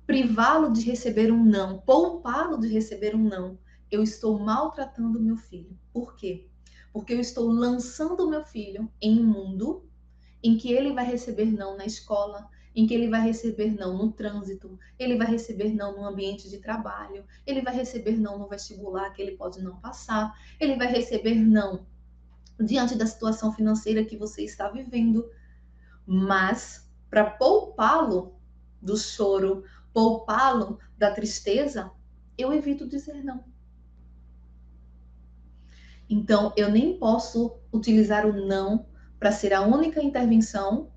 [0.07, 3.59] privá-lo de receber um não, poupá-lo de receber um não,
[3.91, 5.79] eu estou maltratando meu filho.
[5.93, 6.49] Por quê?
[6.93, 9.89] Porque eu estou lançando meu filho em um mundo
[10.43, 14.13] em que ele vai receber não na escola, em que ele vai receber não no
[14.13, 19.11] trânsito, ele vai receber não no ambiente de trabalho, ele vai receber não no vestibular
[19.11, 21.87] que ele pode não passar, ele vai receber não
[22.59, 25.29] diante da situação financeira que você está vivendo.
[26.07, 28.35] Mas para poupá-lo
[28.81, 31.91] do choro, poupá-lo da tristeza,
[32.39, 33.45] eu evito dizer não.
[36.09, 38.87] Então, eu nem posso utilizar o não
[39.19, 40.91] para ser a única intervenção.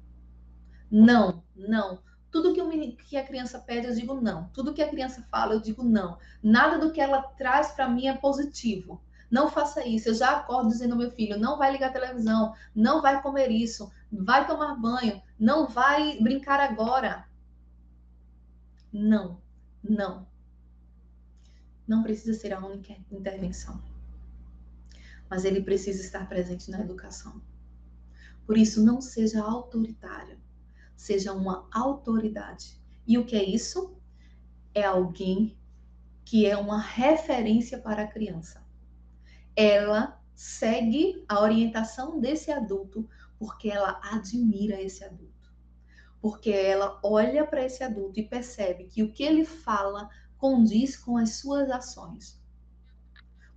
[0.92, 2.00] Não, não.
[2.30, 4.50] Tudo que, eu, que, a criança pede, eu digo não.
[4.50, 6.18] Tudo que a criança fala, eu digo não.
[6.44, 9.02] Nada do que ela traz para mim é positivo.
[9.32, 10.10] Não faça isso.
[10.10, 13.50] Eu já acordo dizendo ao meu filho: não vai ligar a televisão, não vai comer
[13.50, 17.26] isso, vai tomar banho, não vai brincar agora.
[18.92, 19.42] Não,
[19.84, 20.28] não.
[21.88, 23.82] Não precisa ser a única intervenção.
[25.30, 27.42] Mas ele precisa estar presente na educação.
[28.46, 30.45] Por isso, não seja autoritário
[30.96, 32.80] seja uma autoridade.
[33.08, 33.96] E o que é isso?
[34.74, 35.58] É alguém
[36.24, 38.66] que é uma referência para a criança.
[39.56, 43.08] Ela segue a orientação desse adulto
[43.38, 45.54] porque ela admira esse adulto.
[46.22, 51.18] Porque ela olha para esse adulto e percebe que o que ele fala condiz com
[51.18, 52.42] as suas ações.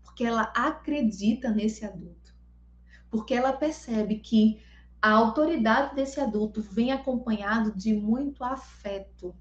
[0.02, 2.34] Porque ela acredita nesse adulto.
[3.10, 4.62] Porque ela percebe que
[5.00, 9.34] a autoridade desse adulto vem acompanhado de muito afeto,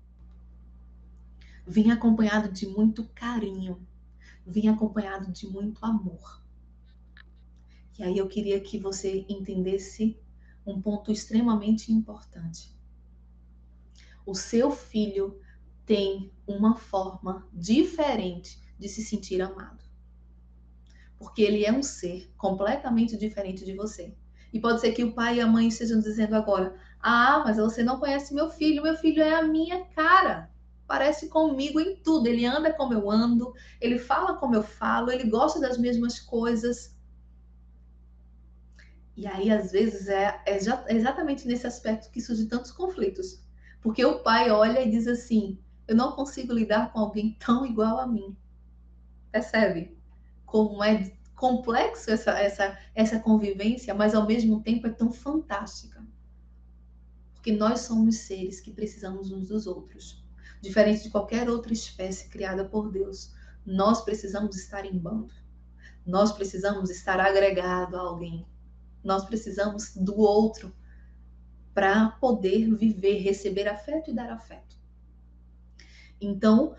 [1.66, 3.86] vem acompanhado de muito carinho,
[4.46, 6.44] vem acompanhado de muito amor.
[7.98, 10.20] E aí eu queria que você entendesse
[10.66, 12.78] um ponto extremamente importante.
[14.26, 15.42] O seu filho
[15.86, 19.84] tem uma forma diferente de se sentir amado.
[21.18, 24.14] Porque ele é um ser completamente diferente de você.
[24.54, 27.84] E pode ser que o pai e a mãe estejam dizendo agora: Ah, mas você
[27.84, 30.50] não conhece meu filho, meu filho é a minha cara.
[30.88, 32.28] Parece comigo em tudo.
[32.28, 36.96] Ele anda como eu ando, ele fala como eu falo, ele gosta das mesmas coisas.
[39.18, 43.42] E aí, às vezes, é, é, é exatamente nesse aspecto que surgem tantos conflitos.
[43.82, 48.00] Porque o pai olha e diz assim: Eu não consigo lidar com alguém tão igual
[48.00, 48.38] a mim.
[49.32, 49.98] Percebe?
[50.46, 56.06] Como é complexo essa, essa, essa convivência, mas ao mesmo tempo é tão fantástica.
[57.34, 60.22] Porque nós somos seres que precisamos uns dos outros.
[60.62, 63.34] Diferente de qualquer outra espécie criada por Deus,
[63.66, 65.34] nós precisamos estar em bando.
[66.06, 68.46] Nós precisamos estar agregado a alguém
[69.08, 70.76] nós precisamos do outro
[71.74, 74.76] para poder viver, receber afeto e dar afeto.
[76.20, 76.76] Então,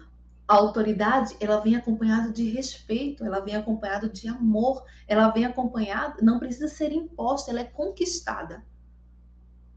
[0.49, 6.23] a autoridade, ela vem acompanhada de respeito, ela vem acompanhada de amor, ela vem acompanhada,
[6.23, 8.65] não precisa ser imposta, ela é conquistada.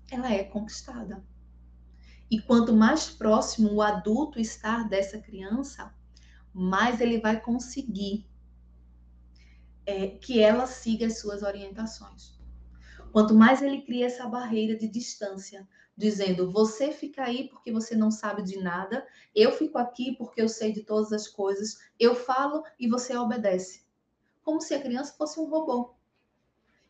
[0.10, 1.22] Ela é conquistada.
[2.30, 5.94] E quanto mais próximo o adulto está dessa criança,
[6.54, 8.26] mais ele vai conseguir
[9.86, 12.40] é, que ela siga as suas orientações.
[13.12, 15.68] Quanto mais ele cria essa barreira de distância,
[16.02, 20.50] dizendo você fica aí porque você não sabe de nada, eu fico aqui porque eu
[20.50, 23.86] sei de todas as coisas, eu falo e você obedece.
[24.42, 25.94] Como se a criança fosse um robô.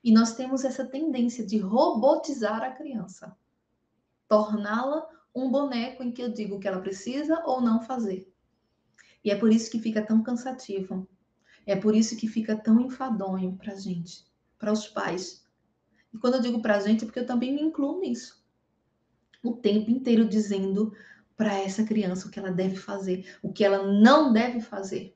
[0.04, 3.38] E nós temos essa tendência de robotizar a criança,
[4.28, 8.34] torná-la um boneco em que eu digo o que ela precisa ou não fazer.
[9.24, 11.08] E é por isso que fica tão cansativo.
[11.66, 14.26] É por isso que fica tão enfadonho para gente,
[14.58, 15.46] para os pais.
[16.14, 18.41] E quando eu digo para gente, é porque eu também me incluo nisso.
[19.44, 20.94] O tempo inteiro dizendo
[21.36, 25.16] para essa criança o que ela deve fazer, o que ela não deve fazer.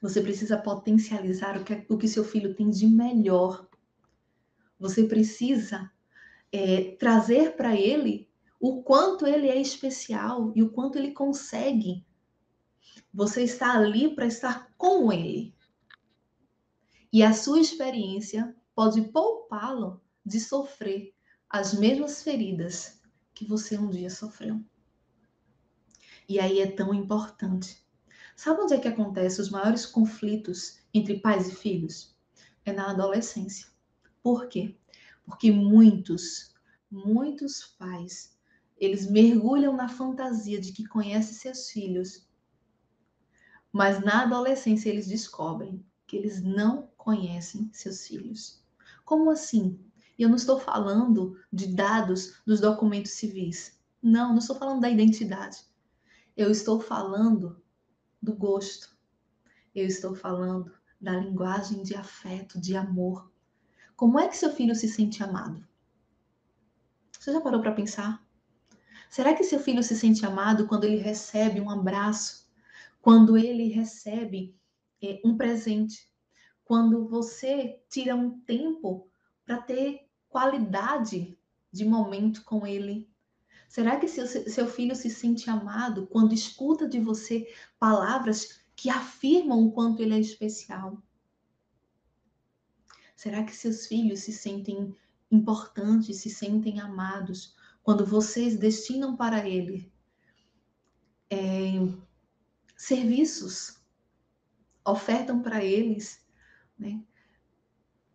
[0.00, 3.68] Você precisa potencializar o que, o que seu filho tem de melhor.
[4.78, 5.90] Você precisa
[6.50, 8.28] é, trazer para ele
[8.60, 12.04] o quanto ele é especial e o quanto ele consegue
[13.12, 15.54] você está ali para estar com ele.
[17.12, 21.14] E a sua experiência pode poupá-lo de sofrer
[21.52, 23.00] as mesmas feridas
[23.34, 24.60] que você um dia sofreu.
[26.28, 27.86] E aí é tão importante.
[28.34, 32.16] Sabe onde é que acontecem os maiores conflitos entre pais e filhos?
[32.64, 33.68] É na adolescência.
[34.22, 34.76] Por quê?
[35.24, 36.54] Porque muitos,
[36.90, 38.36] muitos pais,
[38.76, 42.26] eles mergulham na fantasia de que conhecem seus filhos
[43.72, 48.62] mas na adolescência eles descobrem que eles não conhecem seus filhos.
[49.02, 49.80] Como assim?
[50.18, 53.78] E eu não estou falando de dados dos documentos civis.
[54.02, 55.64] Não, não estou falando da identidade.
[56.36, 57.62] Eu estou falando
[58.20, 58.96] do gosto.
[59.74, 63.30] Eu estou falando da linguagem de afeto, de amor.
[63.96, 65.66] Como é que seu filho se sente amado?
[67.18, 68.24] Você já parou para pensar?
[69.08, 72.42] Será que seu filho se sente amado quando ele recebe um abraço
[73.02, 74.56] quando ele recebe
[75.02, 76.08] é, um presente,
[76.64, 79.10] quando você tira um tempo
[79.52, 81.38] para ter qualidade
[81.70, 83.10] de momento com ele.
[83.68, 89.66] Será que seu, seu filho se sente amado quando escuta de você palavras que afirmam
[89.66, 91.02] o quanto ele é especial?
[93.14, 94.96] Será que seus filhos se sentem
[95.30, 99.92] importantes, se sentem amados quando vocês destinam para ele
[101.30, 101.72] é,
[102.74, 103.82] serviços,
[104.84, 106.24] ofertam para eles,
[106.78, 107.02] né?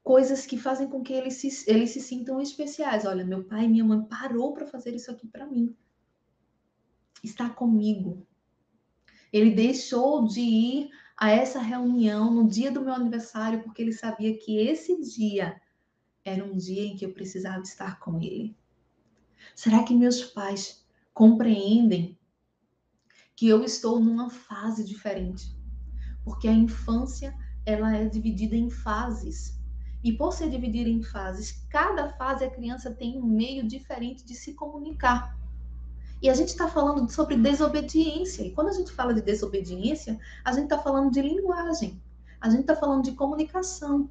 [0.07, 3.05] Coisas que fazem com que eles se, eles se sintam especiais.
[3.05, 5.75] Olha, meu pai e minha mãe parou para fazer isso aqui para mim.
[7.21, 8.25] Está comigo.
[9.33, 14.37] Ele deixou de ir a essa reunião no dia do meu aniversário porque ele sabia
[14.37, 15.59] que esse dia
[16.23, 18.55] era um dia em que eu precisava estar com ele.
[19.53, 22.17] Será que meus pais compreendem
[23.35, 25.55] que eu estou numa fase diferente.
[26.23, 29.56] Porque a infância, ela é dividida em fases.
[30.03, 34.35] E por ser dividida em fases, cada fase a criança tem um meio diferente de
[34.35, 35.37] se comunicar.
[36.21, 38.43] E a gente está falando sobre desobediência.
[38.43, 42.01] E quando a gente fala de desobediência, a gente está falando de linguagem.
[42.41, 44.09] A gente está falando de comunicação.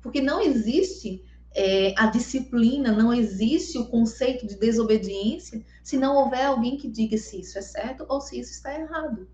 [0.00, 1.24] Porque não existe
[1.54, 7.18] é, a disciplina, não existe o conceito de desobediência se não houver alguém que diga
[7.18, 9.28] se isso é certo ou se isso está errado.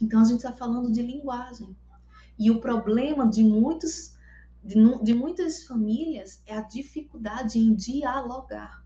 [0.00, 1.76] Então a gente está falando de linguagem.
[2.38, 4.14] E o problema de muitos
[4.66, 4.74] de,
[5.04, 8.84] de muitas famílias é a dificuldade em dialogar,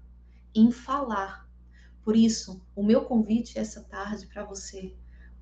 [0.55, 1.49] em falar.
[2.05, 4.95] Por isso, o meu convite essa tarde para você,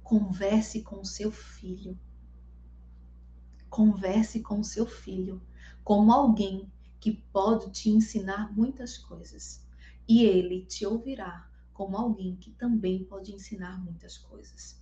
[0.04, 1.98] converse com o seu filho.
[3.68, 5.42] Converse com o seu filho
[5.82, 6.70] como alguém
[7.00, 9.66] que pode te ensinar muitas coisas.
[10.06, 14.80] E ele te ouvirá como alguém que também pode ensinar muitas coisas.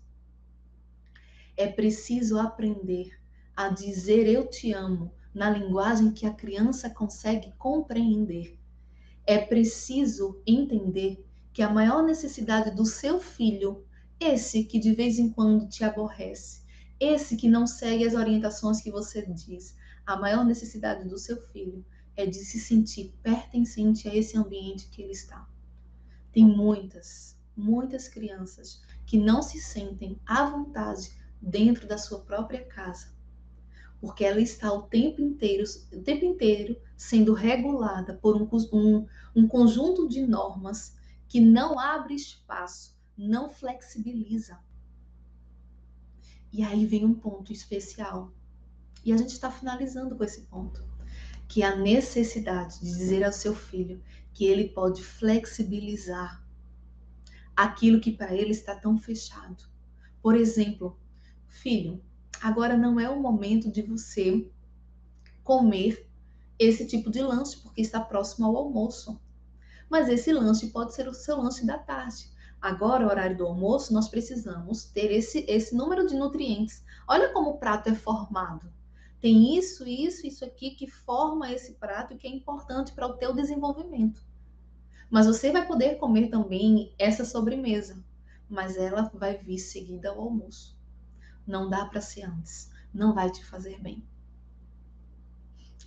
[1.56, 3.18] É preciso aprender
[3.56, 8.58] a dizer eu te amo na linguagem que a criança consegue compreender.
[9.26, 11.22] É preciso entender
[11.52, 13.84] que a maior necessidade do seu filho,
[14.18, 16.62] esse que de vez em quando te aborrece,
[16.98, 19.76] esse que não segue as orientações que você diz,
[20.06, 21.84] a maior necessidade do seu filho
[22.16, 25.46] é de se sentir pertencente a esse ambiente que ele está.
[26.32, 31.10] Tem muitas, muitas crianças que não se sentem à vontade
[31.42, 33.15] dentro da sua própria casa
[34.00, 39.48] porque ela está o tempo inteiro, o tempo inteiro sendo regulada por um, um, um
[39.48, 40.96] conjunto de normas
[41.28, 44.58] que não abre espaço, não flexibiliza.
[46.52, 48.32] E aí vem um ponto especial.
[49.04, 50.84] E a gente está finalizando com esse ponto,
[51.48, 54.02] que é a necessidade de dizer ao seu filho
[54.32, 56.44] que ele pode flexibilizar
[57.54, 59.64] aquilo que para ele está tão fechado.
[60.20, 60.98] Por exemplo,
[61.48, 62.02] filho,
[62.42, 64.50] agora não é o momento de você
[65.42, 66.06] comer
[66.58, 69.20] esse tipo de lanche, porque está próximo ao almoço.
[69.88, 72.30] Mas esse lanche pode ser o seu lanche da tarde.
[72.60, 76.82] Agora, horário do almoço, nós precisamos ter esse, esse número de nutrientes.
[77.06, 78.72] Olha como o prato é formado.
[79.20, 83.34] Tem isso, isso, isso aqui que forma esse prato que é importante para o teu
[83.34, 84.24] desenvolvimento.
[85.08, 88.02] Mas você vai poder comer também essa sobremesa,
[88.48, 90.75] mas ela vai vir seguida ao almoço.
[91.46, 92.70] Não dá para ser antes.
[92.92, 94.02] Não vai te fazer bem.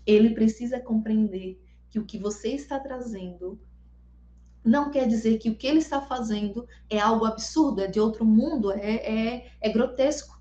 [0.06, 3.60] Ele precisa compreender que o que você está trazendo
[4.64, 8.26] não quer dizer que o que ele está fazendo é algo absurdo, é de outro
[8.26, 10.40] mundo, é, é, é grotesco.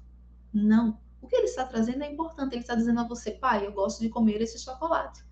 [0.53, 0.99] Não.
[1.20, 2.55] O que ele está trazendo é importante.
[2.55, 5.24] Ele está dizendo a você, pai, eu gosto de comer esse chocolate.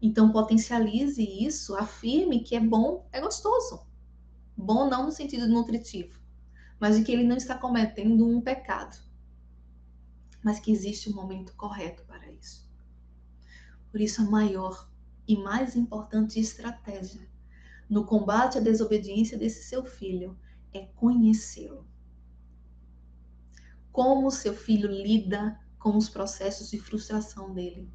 [0.00, 3.86] Então, potencialize isso, afirme que é bom, é gostoso.
[4.56, 6.18] Bom não no sentido nutritivo,
[6.82, 8.98] mas de que ele não está cometendo um pecado,
[10.42, 12.68] mas que existe um momento correto para isso.
[13.88, 14.90] Por isso, a maior
[15.28, 17.30] e mais importante estratégia
[17.88, 20.36] no combate à desobediência desse seu filho
[20.74, 21.86] é conhecê-lo.
[23.92, 27.88] Como seu filho lida com os processos de frustração dele.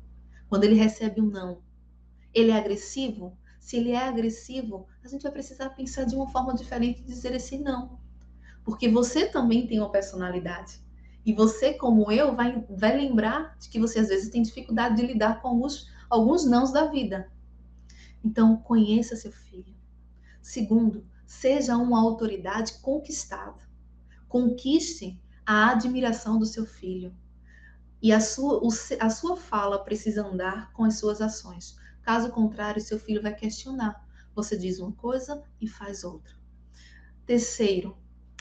[0.48, 1.62] Quando ele recebe um não,
[2.34, 3.38] ele é agressivo?
[3.60, 7.34] Se ele é agressivo, a gente vai precisar pensar de uma forma diferente de dizer
[7.34, 8.07] esse não.
[8.68, 10.82] Porque você também tem uma personalidade.
[11.26, 15.08] E você, como eu, vai, vai lembrar de que você às vezes tem dificuldade de
[15.08, 17.32] lidar com alguns, alguns nãos da vida.
[18.22, 19.74] Então, conheça seu filho.
[20.42, 23.58] Segundo, seja uma autoridade conquistada.
[24.28, 27.16] Conquiste a admiração do seu filho.
[28.02, 28.62] E a sua,
[29.00, 31.78] a sua fala precisa andar com as suas ações.
[32.02, 34.06] Caso contrário, seu filho vai questionar.
[34.36, 36.36] Você diz uma coisa e faz outra.
[37.26, 37.98] Terceiro,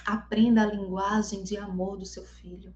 [0.07, 2.73] Aprenda a linguagem de amor do seu filho.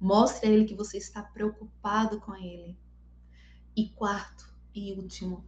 [0.00, 2.76] Mostre a ele que você está preocupado com ele.
[3.76, 5.46] E quarto e último,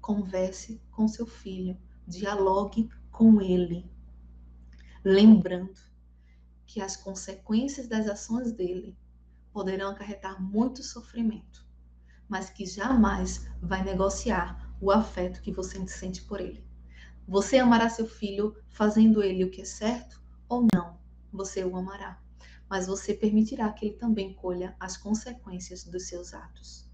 [0.00, 1.76] converse com seu filho,
[2.06, 3.90] dialogue com ele.
[5.04, 5.80] Lembrando
[6.66, 8.96] que as consequências das ações dele
[9.52, 11.66] poderão acarretar muito sofrimento,
[12.28, 16.65] mas que jamais vai negociar o afeto que você sente por ele.
[17.28, 20.96] Você amará seu filho fazendo ele o que é certo ou não?
[21.32, 22.22] Você o amará,
[22.70, 26.88] mas você permitirá que ele também colha as consequências dos seus atos.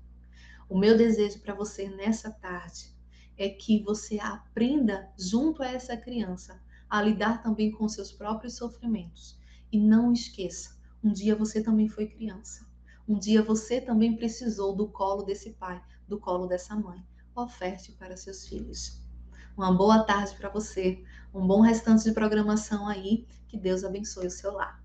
[0.70, 2.96] O meu desejo para você nessa tarde
[3.36, 9.38] é que você aprenda junto a essa criança a lidar também com seus próprios sofrimentos.
[9.70, 12.66] E não esqueça, um dia você também foi criança.
[13.06, 17.04] Um dia você também precisou do colo desse pai, do colo dessa mãe.
[17.34, 19.01] Oferte para seus filhos.
[19.56, 21.02] Uma boa tarde para você,
[21.34, 24.82] um bom restante de programação aí, que Deus abençoe o seu lar.